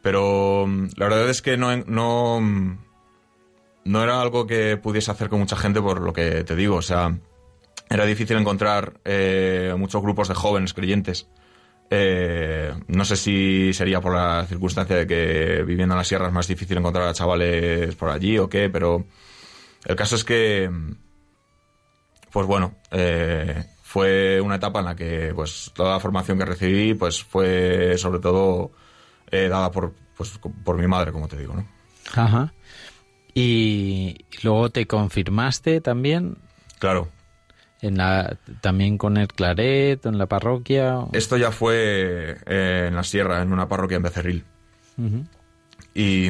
[0.02, 2.78] Pero mm, la verdad es que no, no, mm,
[3.84, 6.76] no era algo que pudiese hacer con mucha gente por lo que te digo.
[6.76, 7.18] O sea,
[7.88, 11.28] era difícil encontrar eh, muchos grupos de jóvenes creyentes.
[11.90, 16.32] Eh, no sé si sería por la circunstancia de que viviendo en la sierra es
[16.32, 19.04] más difícil encontrar a chavales por allí o qué, pero
[19.86, 20.70] el caso es que,
[22.32, 26.94] pues bueno, eh, fue una etapa en la que pues toda la formación que recibí
[26.94, 28.72] pues fue sobre todo
[29.30, 31.66] eh, dada por, pues, por mi madre, como te digo, ¿no?
[32.14, 32.52] Ajá.
[33.32, 36.36] Y luego te confirmaste también.
[36.78, 37.08] Claro.
[37.80, 40.98] En la, también con el Claret, en la parroquia.
[41.12, 44.44] Esto ya fue eh, en la sierra, en una parroquia en Becerril.
[44.98, 45.24] Ujú.
[45.94, 46.28] Y,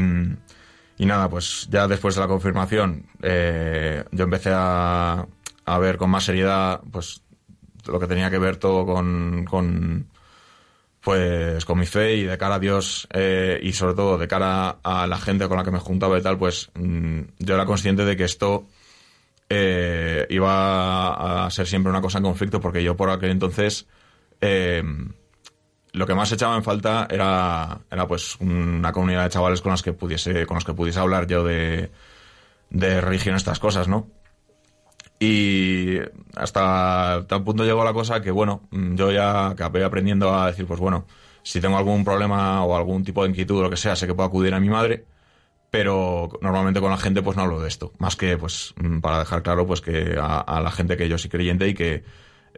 [0.99, 5.27] y nada, pues ya después de la confirmación, eh, yo empecé a,
[5.67, 7.23] a ver con más seriedad pues
[7.87, 10.09] lo que tenía que ver todo con, con,
[11.01, 14.79] pues con mi fe y de cara a Dios eh, y sobre todo de cara
[14.83, 18.05] a la gente con la que me juntaba y tal, pues mm, yo era consciente
[18.05, 18.67] de que esto
[19.49, 23.87] eh, iba a ser siempre una cosa en conflicto porque yo por aquel entonces
[24.41, 24.83] eh,
[25.97, 29.83] lo que más echaba en falta era, era pues una comunidad de chavales con las
[29.83, 31.91] que pudiese, con los que pudiese hablar yo de,
[32.69, 34.07] de religión, estas cosas, ¿no?
[35.19, 35.97] Y
[36.35, 40.81] hasta tal punto llegó la cosa que, bueno, yo ya acabé aprendiendo a decir, pues
[40.81, 41.07] bueno,
[41.43, 44.13] si tengo algún problema o algún tipo de inquietud o lo que sea, sé que
[44.13, 45.07] puedo acudir a mi madre,
[45.71, 47.93] pero normalmente con la gente pues no hablo de esto.
[47.99, 51.31] Más que, pues, para dejar claro, pues que a, a la gente que yo soy
[51.31, 52.05] creyente y que,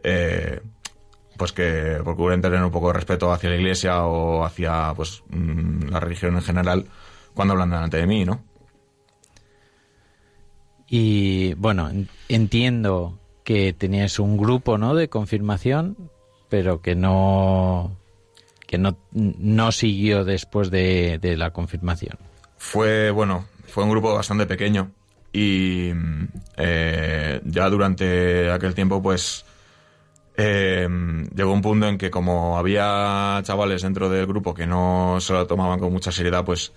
[0.03, 0.59] eh,
[1.39, 5.87] pues que procuren tener un poco de respeto hacia la iglesia o hacia, pues, mm,
[5.89, 6.85] la religión en general
[7.33, 8.43] cuando hablan delante de mí, ¿no?
[10.87, 14.95] Y bueno, en- entiendo que tenías un grupo, ¿no?
[14.95, 15.95] De confirmación,
[16.49, 17.95] pero que no
[18.67, 22.17] que no, no siguió después de, de la confirmación.
[22.57, 24.91] Fue, bueno, fue un grupo bastante pequeño
[25.33, 29.43] y mm, eh, ya durante aquel tiempo, pues,
[30.41, 30.87] eh,
[31.35, 35.45] llegó un punto en que como había chavales dentro del grupo que no se lo
[35.45, 36.71] tomaban con mucha seriedad, pues,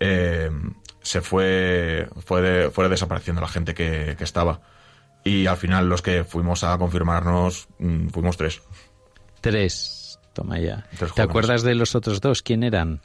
[0.00, 0.50] eh,
[1.02, 4.60] se fue, fue, de- fue desapareciendo la gente que, que estaba.
[5.22, 8.60] Y al final los que fuimos a confirmarnos, mm, fuimos tres.
[9.40, 10.84] Tres, toma ya.
[10.98, 12.42] Tres ¿Te acuerdas de los otros dos?
[12.42, 13.00] ¿Quién eran?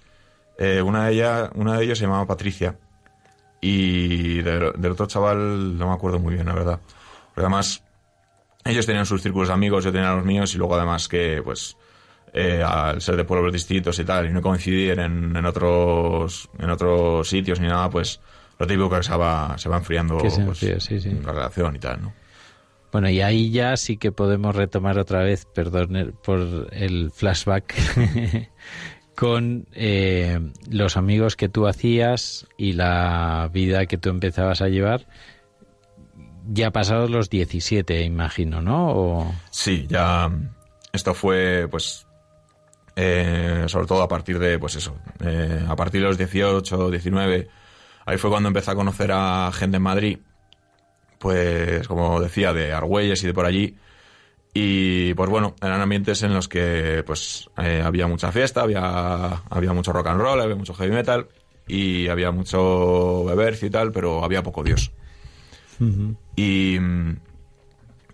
[0.58, 2.76] Eh, una, de ella, una de ellos se llamaba Patricia.
[3.62, 6.80] Y del, del otro chaval no me acuerdo muy bien, la verdad.
[7.36, 7.84] Pero además,
[8.66, 11.78] ellos tenían sus círculos de amigos, yo tenía los míos, y luego además que, pues,
[12.34, 16.70] eh, al ser de pueblos distintos y tal, y no coincidir en, en otros en
[16.70, 18.22] otros sitios ni nada, pues
[18.60, 21.10] lo típico que se va, se va enfriando pues, enfría, sí, sí.
[21.26, 22.14] la relación y tal, ¿no?
[22.92, 27.74] Bueno, y ahí ya sí que podemos retomar otra vez, perdón el- por el flashback,
[29.16, 35.06] con eh, los amigos que tú hacías y la vida que tú empezabas a llevar.
[36.48, 39.34] Ya pasados los 17, imagino, ¿no?
[39.50, 40.50] Sí, ya mm,
[40.94, 42.08] esto fue, pues,
[42.96, 47.48] eh, sobre todo a partir de, pues eso, eh, a partir de los 18, 19,
[48.06, 50.20] ahí fue cuando empecé a conocer a gente en Madrid,
[51.20, 53.78] pues, como decía, de Argüelles y de por allí,
[54.54, 59.74] y pues bueno, eran ambientes en los que, pues, eh, había mucha fiesta, había, había
[59.74, 61.28] mucho rock and roll, había mucho heavy metal,
[61.68, 64.92] y había mucho beber y tal, pero había poco Dios.
[66.36, 67.18] Y mm,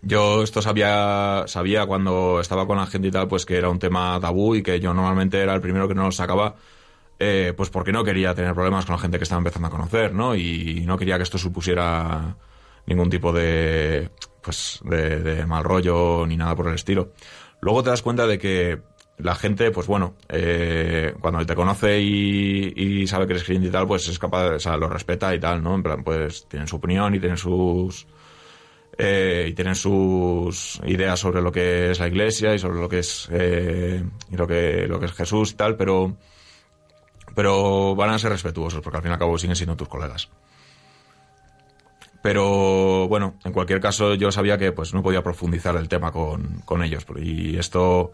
[0.04, 3.80] yo esto sabía, sabía cuando estaba con la gente y tal, pues que era un
[3.80, 6.56] tema tabú y que yo normalmente era el primero que no lo sacaba,
[7.20, 10.14] eh, pues porque no quería tener problemas con la gente que estaba empezando a conocer,
[10.14, 10.36] ¿no?
[10.36, 12.38] Y no quería que esto supusiera
[12.86, 14.10] ningún tipo de,
[14.42, 17.12] pues, de, de mal rollo ni nada por el estilo.
[17.60, 18.80] Luego te das cuenta de que
[19.18, 23.72] la gente, pues bueno, eh, cuando te conoce y, y sabe que eres creyente y
[23.72, 25.76] tal, pues es capaz, o sea, lo respeta y tal, ¿no?
[25.76, 28.08] En plan, pues tienen su opinión y tienen sus,
[29.00, 33.00] eh, y tienen sus ideas sobre lo que es la iglesia y sobre lo que
[33.00, 36.18] es eh, y lo que lo que es Jesús y tal pero
[37.36, 40.30] pero van a ser respetuosos porque al fin y al cabo siguen siendo tus colegas
[42.24, 46.64] pero bueno en cualquier caso yo sabía que pues no podía profundizar el tema con,
[46.66, 48.14] con ellos y esto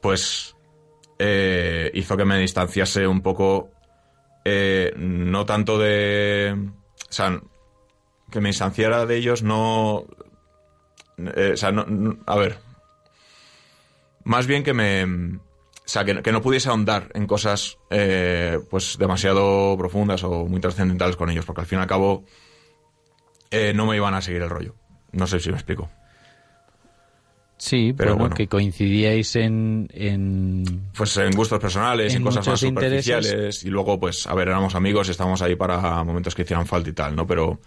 [0.00, 0.56] pues
[1.18, 3.70] eh, hizo que me distanciase un poco
[4.44, 6.54] eh, no tanto de
[7.08, 7.40] o sea
[8.30, 10.04] que me distanciara de ellos no...
[11.16, 12.58] eh, o sea, no, a ver.
[14.24, 15.04] Más bien que me...
[15.04, 20.60] O sea, que, que no pudiese ahondar en cosas eh, pues demasiado profundas o muy
[20.60, 22.24] trascendentales con ellos, porque al fin y al cabo
[23.50, 24.74] eh, no me iban a seguir el rollo.
[25.12, 25.88] No sé si me explico.
[27.58, 28.36] Sí, Pero bueno, bueno.
[28.36, 30.90] que coincidíais en, en...
[30.96, 33.04] Pues en gustos personales, en, En cosas más intereses.
[33.04, 33.64] superficiales.
[33.64, 36.88] Y luego, pues, a ver, éramos amigos y estábamos ahí para momentos que hicieran falta
[36.90, 37.26] y tal, ¿no?
[37.26, 37.58] Pero,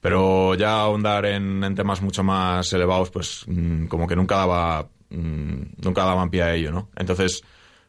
[0.00, 4.88] pero ya ahondar en, en temas mucho más elevados, pues, mm, como que nunca daba,
[5.10, 6.88] mm, nunca daban pie a ello, ¿no?
[6.96, 7.42] Entonces,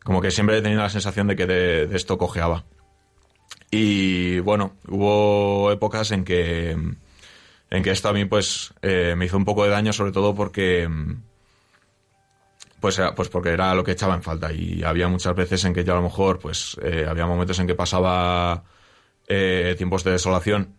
[0.03, 2.65] como que siempre he tenido la sensación de que de, de esto cojeaba.
[3.71, 9.37] Y bueno, hubo épocas en que, en que esto a mí, pues, eh, me hizo
[9.37, 11.23] un poco de daño, sobre todo porque, mm,
[12.81, 15.73] pues, era- pues porque era lo que echaba en falta y había muchas veces en
[15.73, 18.63] que yo a lo mejor pues eh, había momentos en que pasaba
[19.27, 20.75] eh, tiempos de desolación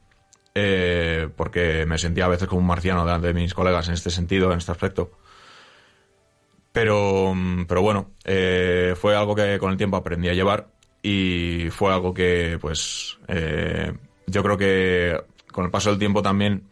[0.54, 4.10] eh, porque me sentía a veces como un marciano delante de mis colegas en este
[4.10, 5.12] sentido, en este aspecto.
[6.72, 10.68] Pero, mm, pero bueno, eh, fue algo que con el tiempo aprendí a llevar
[11.02, 13.92] y fue algo que pues eh,
[14.26, 15.20] yo creo que
[15.53, 16.64] con el paso del tiempo también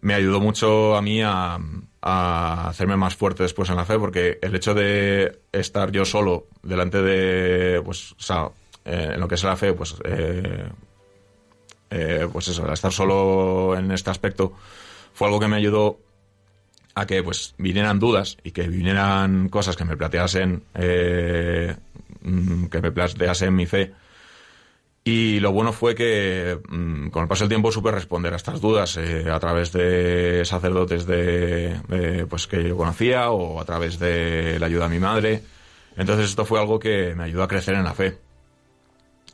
[0.00, 1.58] me ayudó mucho a mí a,
[2.06, 6.48] a hacerme más fuerte después en la fe, porque el hecho de estar yo solo
[6.62, 8.50] delante de, pues, o sea,
[8.84, 10.68] eh, en lo que es la fe, pues, eh,
[11.90, 14.52] eh, pues eso, estar solo en este aspecto
[15.14, 15.98] fue algo que me ayudó
[16.94, 21.74] a que pues vinieran dudas y que vinieran cosas que me planteasen eh,
[22.22, 23.92] mm, que me planteasen mi fe
[25.06, 28.60] y lo bueno fue que mm, con el paso del tiempo supe responder a estas
[28.60, 33.98] dudas eh, a través de sacerdotes de, de, pues que yo conocía o a través
[33.98, 35.42] de la ayuda de mi madre
[35.96, 38.18] entonces esto fue algo que me ayudó a crecer en la fe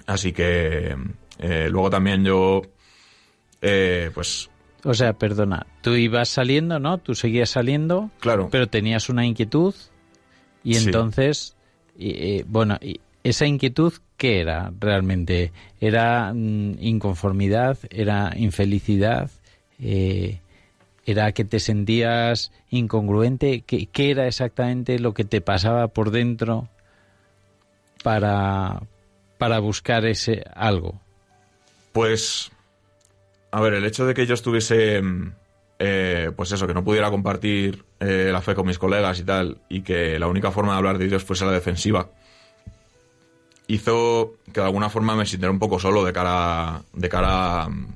[0.06, 0.96] así que
[1.38, 2.62] eh, luego también yo
[3.62, 4.50] eh, pues
[4.82, 6.98] O sea, perdona, tú ibas saliendo, ¿no?
[6.98, 9.74] Tú seguías saliendo, claro pero tenías una inquietud
[10.64, 10.86] y Sí.
[10.86, 11.54] entonces,
[11.96, 15.52] y, eh, bueno, y esa inquietud, ¿qué era realmente?
[15.80, 17.78] ¿Era mm, inconformidad?
[17.90, 19.30] ¿Era infelicidad?
[19.80, 20.40] Eh,
[21.06, 23.62] ¿Era que te sentías incongruente?
[23.62, 26.68] ¿Qué, qué era exactamente lo que te pasaba por dentro
[28.02, 28.82] para,
[29.38, 31.00] para buscar ese algo?
[31.92, 32.50] Pues,
[33.50, 35.32] a ver, el hecho de que yo estuviese, mm,
[35.78, 39.58] eh, pues eso, que no pudiera compartir eh, la fe con mis colegas y tal,
[39.68, 42.10] y que la única forma de hablar de Dios fuese la defensiva,
[43.72, 47.86] hizo que de alguna forma me sintiera un poco solo de cara, de cara, mm,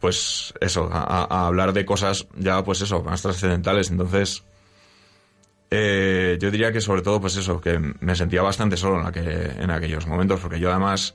[0.00, 3.90] pues eso, a, a- a hablar de cosas ya, pues eso, más trascendentales.
[3.90, 4.44] Entonces,
[5.70, 9.12] eh, yo diría que sobre todo, pues eso, que me sentía bastante solo en, la
[9.12, 9.20] que,
[9.58, 11.14] en aquellos momentos, porque yo además,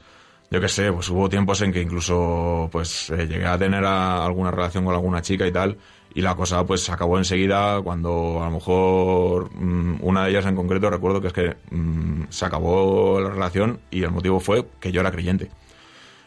[0.49, 4.25] yo qué sé, pues hubo tiempos en que incluso, pues eh, llegué a tener a-
[4.25, 5.77] alguna relación con alguna chica y tal,
[6.13, 10.55] y la cosa pues acabó enseguida cuando a lo mejor mm, una de ellas en
[10.55, 14.91] concreto recuerdo que es que mm, se acabó la relación y el motivo fue que
[14.91, 15.49] yo era creyente.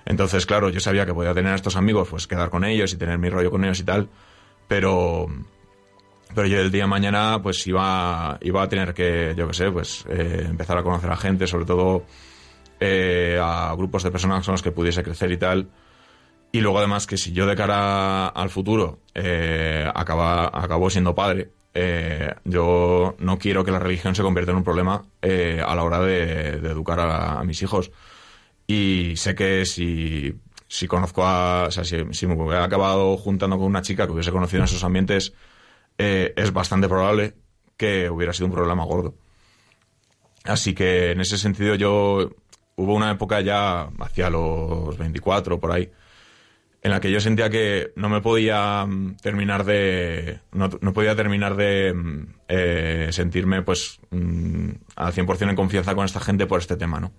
[0.07, 2.97] Entonces, claro, yo sabía que podía tener a estos amigos, pues quedar con ellos y
[2.97, 4.09] tener mi rollo con ellos y tal,
[4.67, 5.29] pero
[6.35, 9.71] pero yo el día de mañana pues iba, iba a tener que, yo qué sé,
[9.71, 12.05] pues eh, empezar a conocer a gente, sobre todo
[12.79, 15.69] eh, a grupos de personas con los que pudiese crecer y tal.
[16.53, 21.51] Y luego además que si yo de cara al futuro eh, acaba, acabo siendo padre,
[21.75, 25.85] eh, yo no quiero que la religión se convierta en un problema eh, a la
[25.85, 27.93] hora de, de educar a, a mis hijos.
[28.67, 30.35] Y sé que si,
[30.69, 31.65] si conozco a.
[31.69, 34.65] O sea, si, si me hubiera acabado juntando con una chica que hubiese conocido en
[34.65, 35.33] esos ambientes,
[35.99, 37.35] eh, es bastante probable
[37.77, 39.15] que hubiera sido un problema gordo.
[40.45, 42.31] Así que en ese sentido yo.
[42.77, 45.91] Hubo una época ya hacia los 24 por ahí
[46.83, 51.15] en la que yo sentía que no me podía mm, terminar de no, no podía
[51.15, 56.61] terminar de mm, eh, sentirme pues mm, al 100% en confianza con esta gente por
[56.61, 57.13] este tema, ¿no?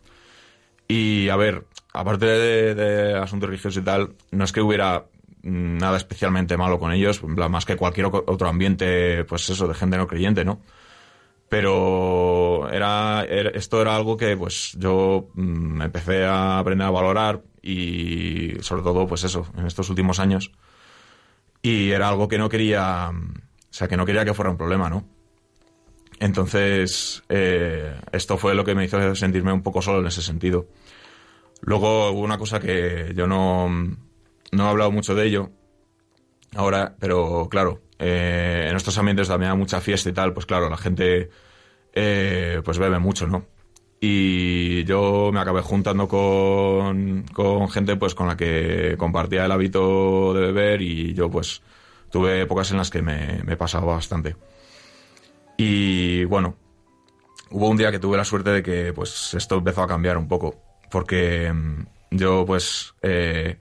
[0.88, 5.06] Y a ver, aparte de, de asuntos religiosos y tal, no es que hubiera
[5.44, 9.98] mm, nada especialmente malo con ellos, más que cualquier otro ambiente, pues eso, de gente
[9.98, 10.62] no creyente, ¿no?
[11.52, 18.54] Pero era, esto era algo que pues yo mm, empecé a aprender a valorar y
[18.62, 20.54] sobre todo pues eso, en estos últimos años.
[21.62, 24.90] Y era algo que no quería, o sea, que no quería que fuera un problema,
[24.90, 25.04] ¿no?
[26.22, 30.68] Entonces, eh, esto fue lo que me hizo sentirme un poco solo en ese sentido.
[31.60, 35.52] Luego hubo una cosa que yo no, no he hablado mucho de ello
[36.56, 40.70] ahora, pero claro, eh, en estos ambientes también hay mucha fiesta y tal, pues claro,
[40.70, 41.30] la gente
[41.94, 43.46] eh, pues bebe mucho, ¿no?
[44.00, 50.34] Y yo me acabé juntando con, con gente pues con la que compartía el hábito
[50.34, 51.62] de beber y yo pues
[52.10, 54.36] tuve épocas en las que me, me pasaba bastante.
[55.58, 56.56] Y bueno,
[57.52, 60.28] hubo un día que tuve la suerte de que pues esto empezó a cambiar un
[60.28, 60.56] poco,
[60.90, 63.60] porque mm, yo pues eh,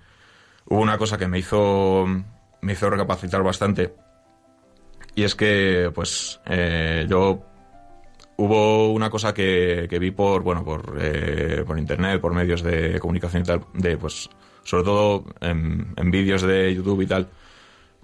[0.64, 2.07] hubo una cosa que me hizo
[2.62, 3.93] me hizo recapacitar bastante
[5.14, 7.42] y es que pues eh, yo
[8.36, 12.98] hubo una cosa que, que vi por bueno por, eh, por internet por medios de
[13.00, 14.30] comunicación y tal de pues
[14.64, 17.28] sobre todo en, en vídeos de YouTube y tal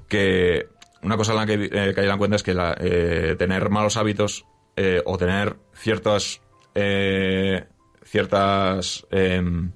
[0.09, 0.69] que
[1.03, 3.97] una cosa en la que eh, caí en cuenta es que la- eh, tener malos
[3.97, 4.45] hábitos
[4.77, 6.41] eh, o tener ciertas
[6.75, 7.65] eh,
[8.05, 9.73] ciertas em,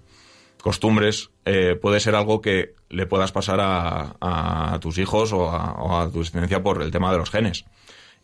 [0.63, 1.31] costumbres
[1.81, 6.83] puede ser algo que le puedas pasar a, tus hijos o a, tu descendencia por
[6.83, 7.65] el tema de los genes.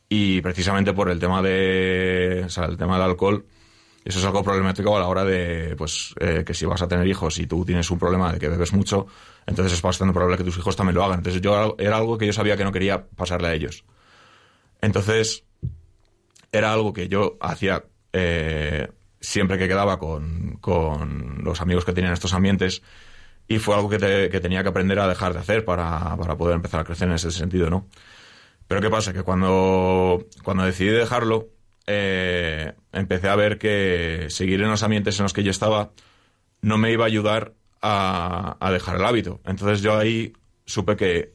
[0.08, 3.44] Y precisamente por el tema de el tema del alcohol
[4.04, 7.08] eso es algo problemático a la hora de pues eh, que si vas a tener
[7.08, 9.08] hijos y tú tienes un problema de que bebes mucho
[9.46, 11.18] entonces es bastante probable que tus hijos también lo hagan.
[11.18, 13.84] Entonces yo era algo que yo sabía que no quería pasarle a ellos.
[14.80, 15.42] Entonces
[16.52, 18.88] era algo que yo hacía eh,
[19.20, 22.82] siempre que quedaba con, con los amigos que tenía en estos ambientes
[23.48, 26.36] y fue algo que, te- que tenía que aprender a dejar de hacer para, para
[26.36, 27.86] poder empezar a crecer en ese sentido, ¿no?
[28.68, 29.12] Pero ¿qué pasa?
[29.12, 31.48] Que cuando, cuando decidí dejarlo,
[31.86, 35.92] eh, empecé a ver que seguir en los ambientes en los que yo estaba
[36.62, 39.40] no me iba a ayudar a, a dejar el hábito.
[39.44, 40.32] Entonces yo ahí
[40.64, 41.34] supe que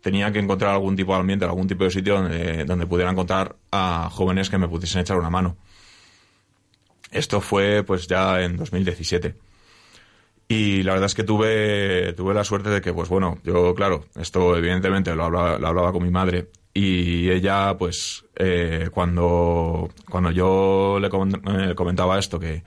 [0.00, 3.56] tenía que encontrar algún tipo de ambiente, algún tipo de sitio donde, donde pudiera encontrar
[3.72, 5.56] a jóvenes que me pudiesen echar una mano.
[7.10, 9.34] Esto fue pues ya en 2017.
[10.52, 14.06] Y la verdad es que tuve, tuve la suerte de que, pues bueno, yo, claro,
[14.16, 21.06] esto evidentemente lo hablaba, con mi madre y ella, pues, eh, cuando, cuando yo le
[21.06, 22.64] eh, comentaba esto, que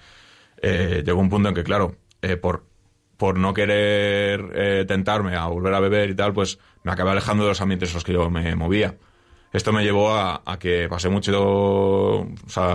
[0.61, 2.63] eh, llegó un punto en que, claro, eh, por,
[3.17, 7.49] por no querer tentarme a volver a beber y tal, pues me acabé alejando de
[7.49, 8.95] los ambientes en los que yo me movía.
[9.51, 12.25] Esto me llevó a, a que pasé mucho,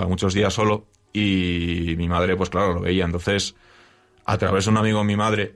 [0.07, 0.85] muchos días solo
[1.15, 3.07] y mi madre, pues claro, lo veía.
[3.07, 3.57] Entonces,
[4.29, 5.55] a través de un amigo de mi madre,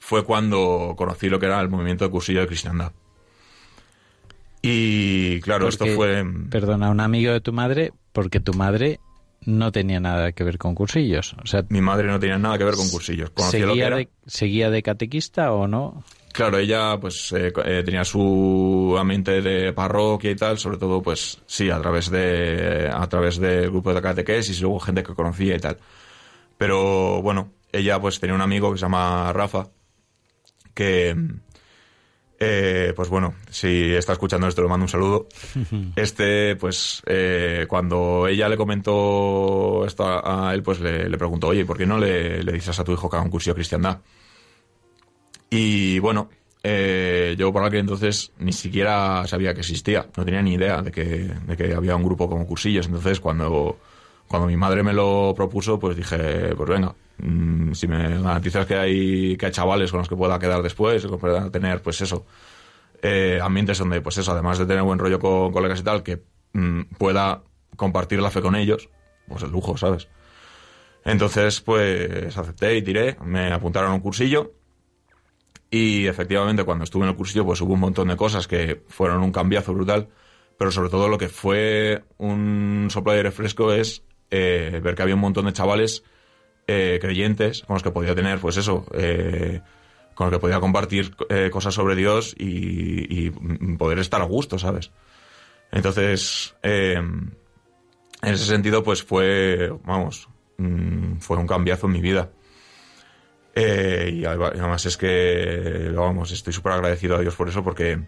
[0.00, 2.90] fue cuando conocí lo que era el movimiento de cursillo de cristiandad.
[4.60, 6.24] Y claro, esto Porque, fue...
[6.50, 8.98] Perdona, un amigo de tu madre, porque tu madre
[9.42, 11.36] no tenía nada que ver con cursillos.
[11.40, 13.30] O sea, Mi madre no tenía nada que ver con cursillos.
[13.30, 13.96] Conocía lo que ¿seguía era.
[13.98, 16.02] de, ¿seguía de catequista o no?
[16.32, 21.40] Claro, ella pues eh, eh, tenía su ambiente de parroquia y tal, sobre todo pues
[21.46, 25.54] sí, a través de a través del grupo de catequesis y luego gente que conocía
[25.54, 25.78] y tal.
[26.58, 29.68] Pero bueno, ella pues tenía un amigo que se llama Rafa
[30.74, 31.16] que
[32.42, 35.28] eh, pues bueno, si está escuchando esto le mando un saludo.
[35.94, 41.48] Este, pues, eh, cuando ella le comentó esto a, a él, pues le, le preguntó,
[41.48, 43.56] oye, ¿por qué no le, le dices a tu hijo que haga un cursillo de
[43.56, 44.00] cristiandad?
[45.50, 46.30] Y bueno,
[46.62, 50.90] eh, yo por aquel entonces ni siquiera sabía que existía, no tenía ni idea de
[50.90, 51.04] que,
[51.46, 52.86] de que había un grupo como cursillos.
[52.86, 53.78] Entonces, cuando,
[54.28, 58.74] cuando mi madre me lo propuso, pues dije, pues venga, mm, si me garantizas que
[58.74, 62.26] hay, que hay chavales con los que pueda quedar después, que pueda tener, pues eso,
[63.02, 66.22] eh, ambientes donde, pues eso, además de tener buen rollo con colegas y tal, que
[66.52, 67.42] mm, pueda
[67.76, 68.88] compartir la fe con ellos,
[69.28, 70.08] pues el lujo, ¿sabes?
[71.04, 74.52] Entonces, pues acepté y tiré, me apuntaron a un cursillo
[75.70, 79.22] y efectivamente cuando estuve en el cursillo pues hubo un montón de cosas que fueron
[79.22, 80.08] un cambiazo brutal,
[80.58, 85.02] pero sobre todo lo que fue un soplo de aire fresco es eh, ver que
[85.02, 86.02] había un montón de chavales
[86.72, 89.60] eh, creyentes con los que podía tener, pues eso, eh,
[90.14, 93.28] con los que podía compartir eh, cosas sobre Dios y,
[93.76, 94.92] poder estar a gusto, ¿sabes?
[95.72, 97.34] Entonces, en
[98.22, 102.30] ese sentido, pues fue, vamos, mm, fue un cambiazo en mi vida.
[103.56, 107.98] Y además es que, vamos, estoy súper agradecido a Dios por eso, porque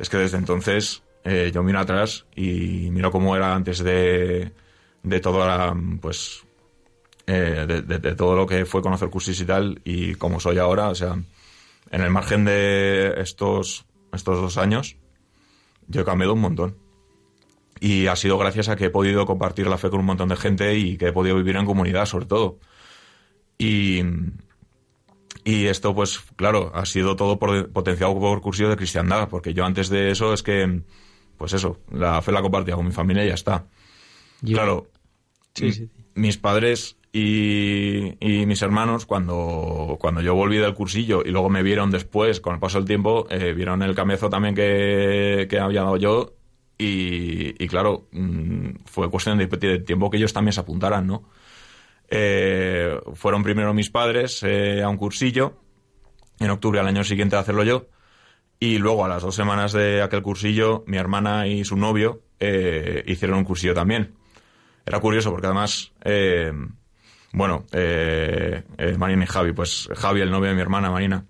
[0.00, 1.04] es que desde entonces
[1.52, 4.50] yo miro atrás y miro cómo era antes de,
[5.04, 6.44] de toda la, pues,
[7.30, 10.58] eh, de, de- de todo lo que fue conocer cursis y tal, y cómo soy
[10.58, 11.18] ahora, o sea,
[11.90, 14.96] en el margen de estos, estos dos años,
[15.88, 16.76] yo he cambiado un montón.
[17.80, 20.36] Y ha sido gracias a que he podido compartir la fe con un montón de
[20.36, 22.58] gente y que he podido vivir en comunidad, sobre todo.
[23.58, 24.02] Y,
[25.44, 29.64] y esto, pues, claro, ha sido todo por, potenciado por cursillo de cristiandad, porque yo
[29.64, 30.82] antes de eso es que,
[31.38, 33.64] pues eso, la fe la compartía con mi familia y ya está.
[34.42, 34.90] Yo- Claro,
[35.54, 35.88] sí.
[36.14, 41.62] mis padres y, y mis hermanos, cuando, cuando yo volví del cursillo y luego me
[41.62, 45.82] vieron después, con el paso del tiempo, eh, vieron el cambiazo también que, que había
[45.82, 46.34] dado yo
[46.78, 51.28] y, y claro, mm, fue cuestión de, de tiempo que ellos también se apuntaran, ¿no?
[52.08, 55.60] Eh, fueron primero mis padres eh, a un cursillo,
[56.40, 57.86] en octubre al año siguiente a hacerlo yo,
[58.58, 63.04] y luego a las dos semanas de aquel cursillo, mi hermana y su novio eh,
[63.06, 64.14] hicieron un cursillo también.
[64.84, 66.52] Era curioso porque además, eh,
[67.32, 71.24] bueno, eh, eh, Marina y Javi, pues Javi, el novio de mi hermana Marina,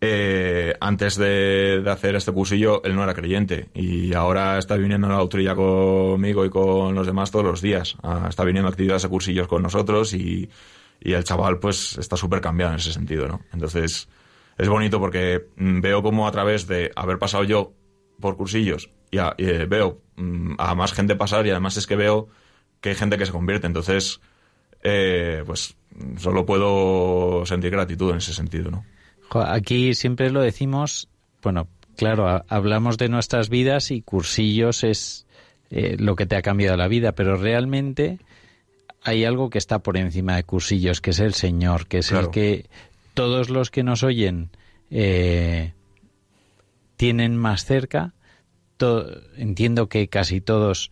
[0.00, 5.10] eh, antes de, hacer este cursillo, él no era creyente y ahora está viniendo a
[5.10, 7.96] la autrilla conmigo y con los demás todos los días.
[8.02, 10.50] Ah, está viniendo a actividades de cursillos con nosotros y,
[11.00, 13.40] y el chaval pues está súper cambiado en ese sentido, ¿no?
[13.52, 14.08] Entonces
[14.58, 17.72] es bonito porque mm, veo como a través de haber pasado yo
[18.20, 21.86] por cursillos y, a- y, eh, veo mm, a más gente pasar y además es
[21.86, 22.28] que veo
[22.80, 23.66] que hay gente que se convierte.
[23.66, 24.20] Entonces,
[24.84, 25.74] eh, pues
[26.18, 28.84] solo puedo sentir gratitud en ese sentido, ¿no?
[29.30, 31.08] Aquí siempre lo decimos,
[31.42, 31.66] bueno,
[31.96, 35.26] claro, ha- hablamos de nuestras vidas y cursillos es
[35.70, 38.18] eh, lo que te ha cambiado la vida, pero realmente
[39.02, 42.26] hay algo que está por encima de cursillos, que es el Señor, que es Claro.
[42.26, 42.66] el que
[43.14, 44.50] todos los que nos oyen
[44.90, 45.72] eh,
[46.96, 48.12] tienen más cerca.
[49.36, 50.90] Entiendo que casi todos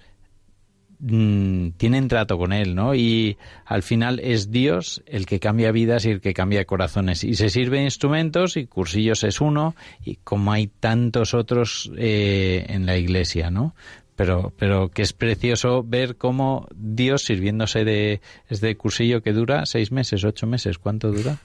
[1.03, 2.95] mm, tienen trato con él, ¿no?
[2.95, 3.37] Y
[3.67, 7.25] al final es Dios el que cambia vidas y el que cambia corazones.
[7.25, 9.75] Y se sirve instrumentos y Cursillos es uno,
[10.05, 13.75] y como hay tantos otros eh, en la iglesia, ¿no?
[14.17, 19.91] Pero, pero que es precioso ver cómo Dios sirviéndose de este cursillo que dura seis
[19.91, 21.39] meses, ocho meses, ¿cuánto dura?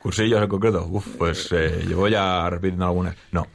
[0.00, 3.16] Cursillos en concreto, uf, pues eh, llevo ya repitiendo algunas.
[3.32, 3.46] No.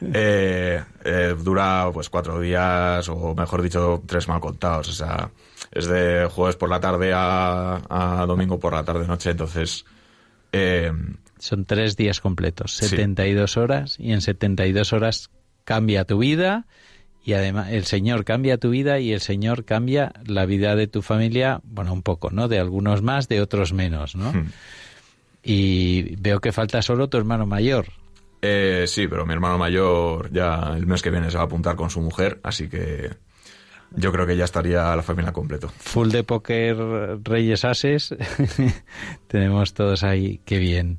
[0.00, 4.88] Eh, eh, dura pues cuatro días, o mejor dicho, tres mal contados.
[4.88, 5.30] O sea,
[5.72, 9.84] es de jueves por la tarde a, a domingo por la tarde-noche, entonces...
[10.52, 10.92] eh,
[11.38, 12.88] Son tres días completos, Sí.
[12.88, 15.30] 72 horas, y en 72 horas
[15.64, 16.66] cambia tu vida,
[17.24, 21.02] y además el Señor cambia tu vida y el Señor cambia la vida de tu
[21.02, 22.48] familia, bueno, un poco, ¿no?
[22.48, 24.32] De algunos más, de otros menos, ¿no?
[24.32, 24.52] hmm.
[25.42, 27.86] Y veo que falta solo tu hermano mayor.
[28.42, 31.76] Eh, sí, pero mi hermano mayor ya el mes que viene se va a apuntar
[31.76, 33.10] con su mujer, así que
[33.94, 35.68] yo creo que ya estaría la familia completo.
[35.78, 36.76] Full de póker
[37.24, 38.14] Reyes Ases.
[39.28, 40.98] Tenemos todos ahí, qué bien.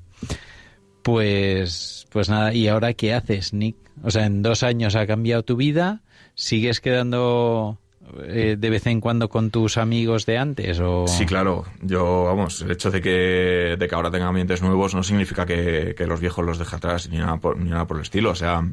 [1.04, 3.78] Pues, pues nada, ¿y ahora qué haces, Nick?
[4.04, 6.02] O sea, en dos años ha cambiado tu vida,
[6.36, 7.80] ¿sigues quedando
[8.24, 10.80] eh, de vez en cuando con tus amigos de antes?
[10.80, 11.08] O...
[11.08, 11.66] Sí, claro.
[11.82, 15.96] Yo, vamos, el hecho de que, de que ahora tenga ambientes nuevos no significa que,
[15.98, 18.32] que los viejos los deje atrás ni nada por, ni nada por el estilo.
[18.32, 18.64] O sea,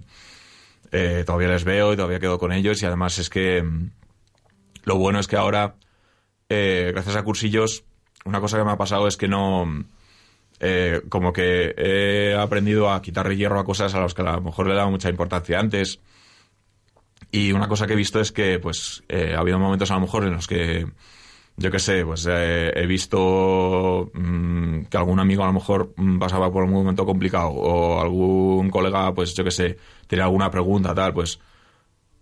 [0.92, 3.90] eh, todavía les veo y todavía quedo con ellos y además es que mm,
[4.84, 5.74] lo bueno es que ahora,
[6.48, 7.84] eh, gracias a cursillos,
[8.24, 9.66] una cosa que me ha pasado es que no...
[9.66, 9.84] mm,
[10.60, 14.40] eh, como que he aprendido a quitarle hierro a cosas a las que a lo
[14.40, 16.00] mejor le daba mucha importancia antes.
[17.34, 20.02] Y una cosa que he visto es que, pues, eh, ha habido momentos a lo
[20.02, 20.86] mejor en los que,
[21.56, 26.20] yo qué sé, pues eh, he visto mm, que algún amigo a lo mejor mm,
[26.20, 29.76] pasaba por un momento complicado o algún colega, pues, yo qué sé,
[30.06, 31.40] tenía alguna pregunta, tal, pues,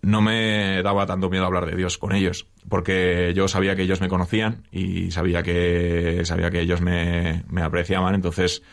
[0.01, 4.01] no me daba tanto miedo hablar de Dios con ellos, porque yo sabía que ellos
[4.01, 8.63] me conocían y sabía que, sabía que ellos me, me apreciaban, entonces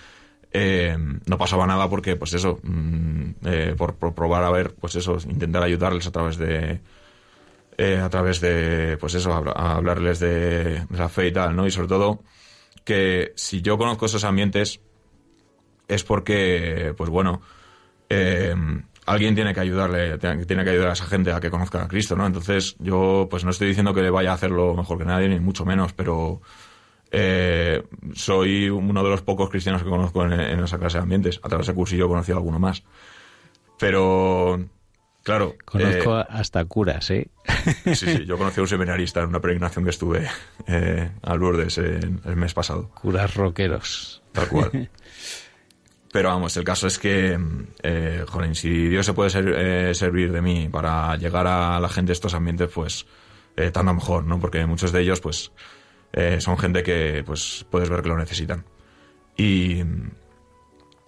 [0.53, 0.97] eh,
[1.27, 5.63] no pasaba nada porque, pues eso, mm, eh, por, probar a ver, pues eso, intentar
[5.63, 6.81] ayudarles a través de,
[7.79, 11.67] eh, a través de, pues eso, a hablarles de, la fe y tal, ¿no?
[11.67, 12.23] Y sobre todo,
[12.85, 14.81] que si yo conozco esos ambientes
[15.89, 17.43] es porque, pues bueno,
[18.09, 18.55] eh,
[19.07, 22.17] alguien tiene que ayudarle, tiene que ayudar a esa gente a que conozca a Cristo,
[22.17, 22.27] ¿no?
[22.27, 25.65] Entonces, yo, pues no estoy diciendo que vaya a hacerlo mejor que nadie, ni mucho
[25.65, 26.41] menos, pero
[27.11, 27.83] eh,
[28.15, 31.41] soy uno de los pocos cristianos que conozco en, en esa clase de ambientes.
[31.43, 32.83] A través de cursillo he conocido a alguno más.
[33.79, 34.61] Pero,
[35.23, 35.55] claro.
[35.65, 37.29] Conozco eh, hasta curas, ¿eh?
[37.95, 40.27] Sí, sí, yo conocí a un seminarista en una peregrinación que estuve
[40.67, 42.91] eh, a Lourdes en- el mes pasado.
[42.91, 44.23] Curas rockeros.
[44.33, 44.91] Tal cual.
[46.13, 47.39] Pero vamos, el caso es que,
[47.85, 51.89] eh, jolín, si Dios se puede ser- eh, servir de mí para llegar a la
[51.89, 53.07] gente de estos ambientes, pues
[53.73, 54.41] tanto mejor, ¿no?
[54.41, 55.53] Porque muchos de ellos, pues,
[56.13, 58.65] eh, son gente que, pues, puedes ver que lo necesitan.
[59.37, 59.79] Y,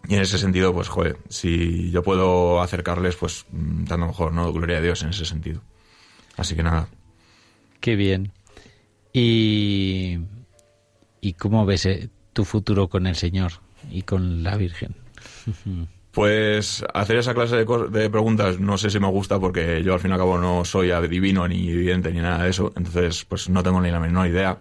[0.08, 4.52] y en ese sentido, pues, joder, si yo puedo acercarles, pues, mm, tanto mejor, ¿no?
[4.52, 5.62] Gloria a Dios en ese sentido.
[6.36, 6.88] Así que nada.
[7.80, 8.32] Qué bien.
[9.12, 10.18] ¿Y,
[11.20, 13.52] y cómo ves eh, tu futuro con el Señor
[13.90, 14.94] y con la Virgen?
[16.12, 19.98] Pues hacer esa clase de, de preguntas no sé si me gusta porque yo al
[19.98, 23.48] fin y al cabo no soy adivino ni vidente ni nada de eso, entonces pues
[23.48, 24.58] no tengo ni la menor idea.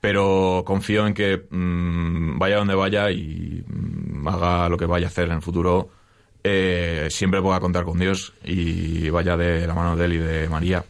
[0.00, 5.10] Pero confío en que mm, vaya donde vaya y mm, haga lo que vaya a
[5.10, 5.90] hacer en el futuro,
[6.44, 10.48] eh, siempre pueda contar con Dios y vaya de la mano de Él y de
[10.48, 10.84] María.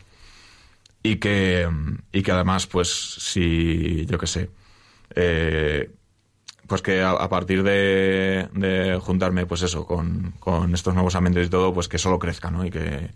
[1.02, 4.50] Y que, mm, y que además, pues si, yo qué sé,
[5.14, 5.90] eh,
[6.66, 11.50] pues que a, partir de, de juntarme, pues eso, con, con estos nuevos ambientes y
[11.50, 12.64] todo, pues que solo crezca, ¿no?
[12.64, 13.10] Y que,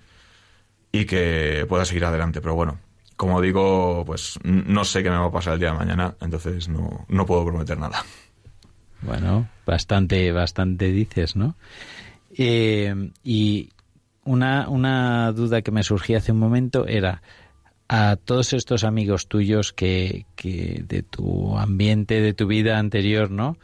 [0.90, 2.40] y que pueda seguir adelante.
[2.40, 2.78] Pero bueno,
[3.22, 6.68] como digo, pues no sé qué me va a pasar el día de mañana, entonces
[6.68, 8.04] no, no puedo prometer nada.
[9.00, 11.54] Bueno, bastante, bastante dices, ¿no?
[12.36, 13.68] Eh, y
[14.24, 17.22] una, una duda que me surgía hace un momento era
[17.86, 23.56] a todos estos amigos tuyos que, que de tu ambiente, de tu vida anterior, ¿no?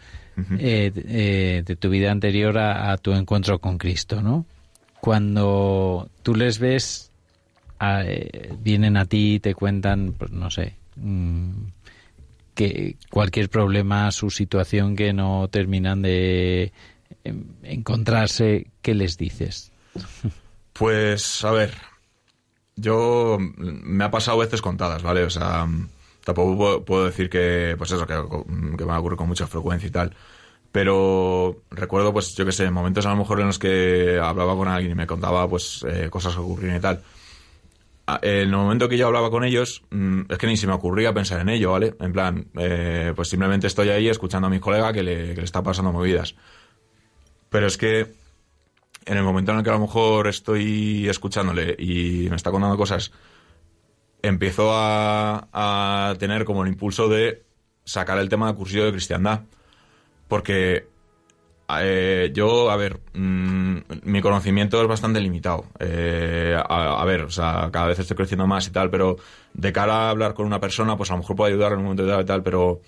[0.57, 4.47] Eh, eh, de tu vida anterior a, a tu encuentro con Cristo, ¿no?
[5.01, 7.08] Cuando tú les ves,
[7.79, 11.51] a- eh, vienen a ti y te cuentan, pues no sé, mm,
[12.55, 16.73] que cualquier problema, su situación que no terminan de
[17.25, 19.73] em, encontrarse, ¿qué les dices?
[20.73, 21.73] Pues, a ver,
[22.77, 25.25] yo mm, me ha pasado veces contadas, ¿vale?
[25.25, 25.89] O sea, mm,
[26.25, 28.15] tampoco puedo, decir que, pues eso, que,
[28.77, 30.15] que me ocurre con mucha frecuencia y tal.
[30.71, 34.69] Pero recuerdo, pues, yo qué sé, momentos a lo mejor en los que hablaba con
[34.69, 37.03] alguien y me contaba, pues, eh, cosas que ocurrían y tal.
[38.23, 41.13] En el momento que yo hablaba con ellos, mm, es que ni se me ocurría
[41.13, 41.95] pensar en ello, ¿vale?
[42.01, 45.93] En plan, eh, pues simplemente estoy ahí escuchando a mi colega que le, está pasando
[45.93, 46.35] movidas.
[47.51, 48.07] Pero es que
[49.05, 52.77] en el momento en el que a lo mejor estoy escuchándole y me está contando
[52.77, 53.13] cosas,
[54.23, 57.43] empiezo a, a tener como el impulso de
[57.85, 59.43] sacar el tema de cursillo de cristiandad.
[60.29, 60.89] Porque
[61.81, 65.65] eh, yo, a ver, mm, mi conocimiento es bastante limitado.
[65.79, 69.17] Eh, a, ver, o sea, cada vez estoy creciendo más y tal, pero
[69.55, 71.85] de cara a hablar con una persona, pues a lo mejor puedo ayudar en un
[71.85, 72.81] momento dado y tal, pero,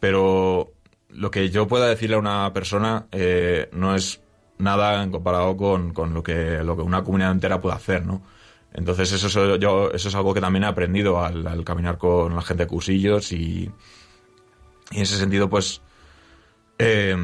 [0.00, 0.72] pero
[1.10, 4.20] lo que yo pueda decirle a una persona eh, no es
[4.58, 8.22] nada en comparado con, con lo, que, lo que una comunidad entera puede hacer, ¿no?
[8.72, 12.42] Entonces eso, es- yo, eso es algo que también he aprendido al, caminar con la
[12.42, 13.70] gente de cursillos y
[14.92, 15.80] en ese sentido, pues,
[16.80, 17.16] eh,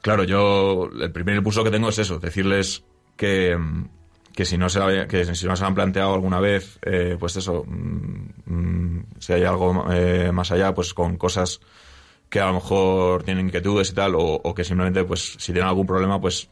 [0.00, 2.84] claro, yo el primer impulso que tengo es eso, decirles
[3.16, 3.56] que,
[4.34, 7.64] que si no se que si no se han planteado alguna vez, eh, pues eso,
[7.66, 11.60] mm, mm, si hay algo eh, más allá, pues con cosas
[12.30, 15.86] que a lo mejor tienen inquietudes y tal, o, que simplemente, pues, si tienen algún
[15.86, 16.50] problema, pues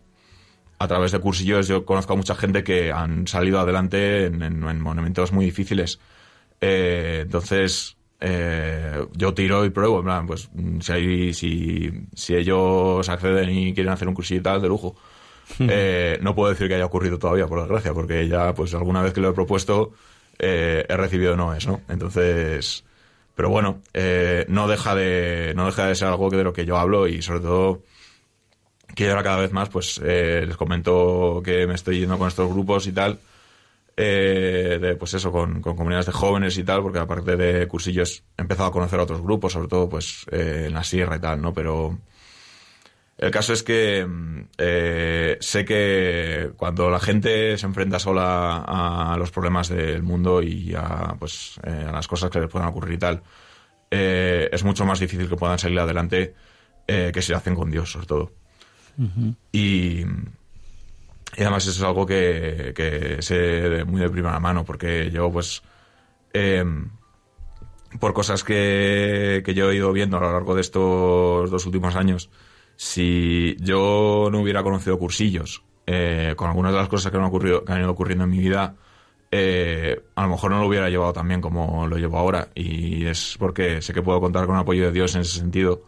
[0.78, 4.64] a través de cursillos yo conozco a mucha gente que han salido adelante en, en-
[4.68, 6.00] en momentos muy difíciles.
[6.60, 10.50] Eh, entonces, eh, yo tiro y pruebo, en plan, pues
[10.80, 14.96] si, hay, si, si ellos acceden y quieren hacer un cursillo y tal, de lujo.
[15.58, 19.12] Eh, no puedo decir que haya ocurrido todavía, por desgracia, porque ya, pues alguna vez
[19.12, 19.92] que lo he propuesto,
[20.38, 21.82] eh, he recibido noes, ¿no?
[21.88, 22.84] Entonces,
[23.34, 26.64] pero bueno, eh, no deja de, no deja de ser algo que de lo que
[26.64, 27.82] yo hablo y sobre todo
[28.94, 32.48] que ahora cada vez más, pues eh, les comento que me estoy yendo con estos
[32.48, 33.18] grupos y tal,
[33.96, 38.24] eh, de, pues eso, con, con comunidades de jóvenes y tal, porque aparte de cursillos
[38.36, 41.20] he empezado a conocer a otros grupos, sobre todo pues eh, en la sierra y
[41.20, 41.54] tal, ¿no?
[41.54, 41.96] Pero
[43.18, 49.16] el caso es que mm, eh, sé que cuando la gente se enfrenta sola a
[49.16, 52.98] los problemas del mundo y a, pues, a las cosas que les puedan ocurrir y
[52.98, 53.22] tal,
[53.90, 56.34] es mucho más difícil que puedan salir adelante
[56.84, 58.32] que si lo hacen con Dios, sobre todo.
[59.52, 60.04] Y,
[61.36, 65.62] y además eso es algo que, que sé muy de primera mano, porque yo pues...
[66.32, 66.90] em,
[68.00, 71.94] por cosas que, que yo he ido viendo a lo largo de estos dos últimos
[71.96, 72.30] años,
[72.76, 77.64] si yo no hubiera conocido cursillos, eh, con algunas de las cosas que han, ocurrido,
[77.64, 78.74] que han ido ocurriendo en mi vida,
[79.30, 82.48] eh, a lo mejor no lo hubiera llevado tan bien como lo llevo ahora.
[82.54, 85.82] Y es porque sé que puedo contar con el apoyo de Dios en ese sentido.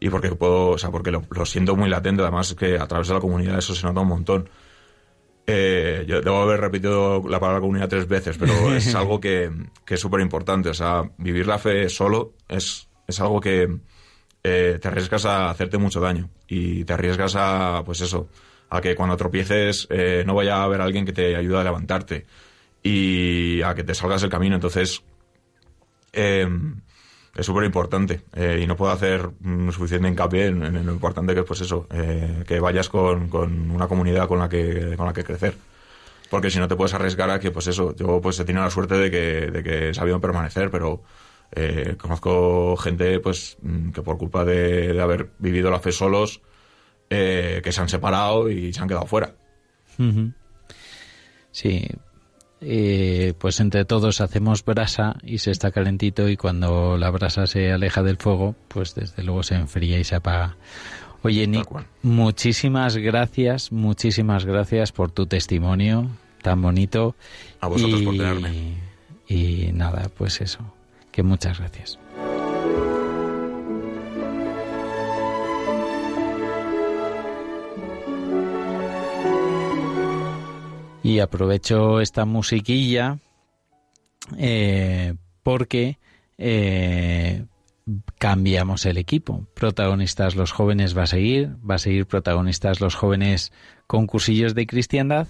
[0.00, 2.22] Y porque puedo, o sea, porque lo, lo siento muy latente.
[2.22, 4.48] Además, es que a través de la comunidad eso se nota un montón.
[5.46, 9.50] Eh, yo debo haber repetido la palabra comunidad tres veces, pero es algo que,
[9.84, 10.68] que es súper importante.
[10.68, 13.68] O sea, vivir la fe solo es, es algo que
[14.44, 16.30] eh, te arriesgas a hacerte mucho daño.
[16.48, 18.28] Y te arriesgas a, pues eso,
[18.70, 22.26] a que cuando tropieces eh, no vaya a haber alguien que te ayude a levantarte.
[22.82, 24.56] Y a que te salgas del camino.
[24.56, 25.02] Entonces,
[26.12, 26.48] eh,
[27.34, 31.34] es súper importante eh, y no puedo hacer mm, suficiente hincapié en, en lo importante
[31.34, 35.06] que es pues eso eh, que vayas con, con una comunidad con la que con
[35.06, 35.54] la que crecer
[36.30, 38.70] porque si no te puedes arriesgar a que pues eso yo pues he tenido la
[38.70, 41.02] suerte de que de que he sabido permanecer pero
[41.54, 46.42] eh, conozco gente pues mm, que por culpa de, de haber vivido la fe solos
[47.14, 49.34] eh, que se han separado y se han quedado fuera.
[51.50, 51.86] Sí,
[52.62, 57.72] eh, pues entre todos hacemos brasa y se está calentito y cuando la brasa se
[57.72, 60.56] aleja del fuego, pues desde luego se enfría y se apaga.
[61.22, 61.68] Oye, Nick,
[62.02, 66.08] muchísimas gracias, muchísimas gracias por tu testimonio
[66.42, 67.14] tan bonito.
[67.60, 68.74] A vosotros y, por tenerme.
[69.28, 70.74] Y nada, pues eso,
[71.10, 71.98] que muchas gracias.
[81.02, 83.18] Y aprovecho esta musiquilla
[84.38, 85.98] eh, porque
[86.38, 87.44] eh,
[88.18, 89.46] cambiamos el equipo.
[89.54, 93.52] Protagonistas los jóvenes va a seguir, va a seguir protagonistas los jóvenes
[93.86, 95.28] con cursillos de cristiandad,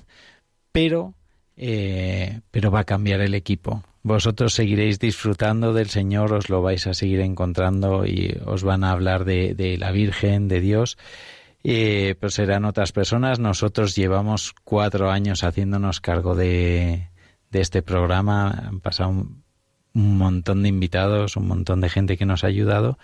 [0.73, 1.15] pero,
[1.57, 3.83] eh, pero va a cambiar el equipo.
[4.03, 8.91] Vosotros seguiréis disfrutando del Señor, os lo vais a seguir encontrando y os van a
[8.91, 10.99] hablar de, de la Virgen, de Dios.
[11.65, 13.39] Eh, pues serán otras personas.
[13.39, 17.09] Nosotros llevamos cuatro años haciéndonos cargo de,
[17.51, 18.51] de este programa.
[18.51, 19.43] Han pasado un,
[19.95, 22.99] montón de invitados, un montón de gente que nos ha ayudado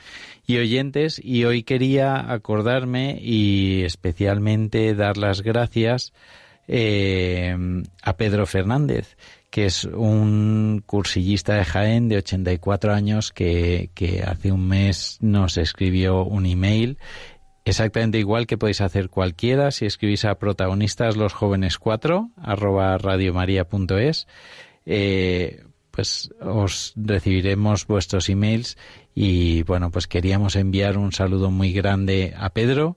[0.46, 1.20] y oyentes.
[1.22, 6.12] Y hoy quería acordarme y especialmente dar las gracias
[6.66, 7.56] eh,
[8.02, 9.16] a Pedro Fernández,
[9.50, 13.90] que es un cursillista de Jaén de 84 años que
[14.26, 16.98] hace un mes nos escribió un email
[17.68, 24.26] exactamente igual que podéis hacer cualquiera si escribís a protagonistas los jóvenes 4 arroba radiomaria.es
[24.86, 25.64] eh,
[25.98, 28.78] pues os recibiremos vuestros emails
[29.16, 32.96] y bueno, pues queríamos enviar un saludo muy grande a Pedro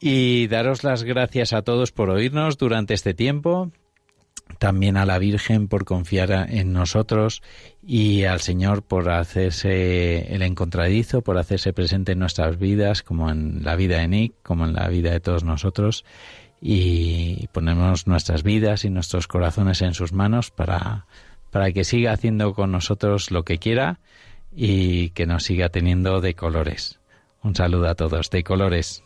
[0.00, 3.70] y daros las gracias a todos por oírnos durante este tiempo,
[4.58, 7.42] también a la Virgen por confiar en nosotros
[7.86, 13.64] y al Señor por hacerse el encontradizo, por hacerse presente en nuestras vidas, como en
[13.64, 16.04] la vida de Nick, como en la vida de todos nosotros,
[16.60, 21.06] y ponemos nuestras vidas y nuestros corazones en sus manos para,
[21.50, 24.00] para que siga haciendo con nosotros lo que quiera
[24.54, 26.98] y que nos siga teniendo de colores.
[27.42, 29.05] Un saludo a todos, de colores.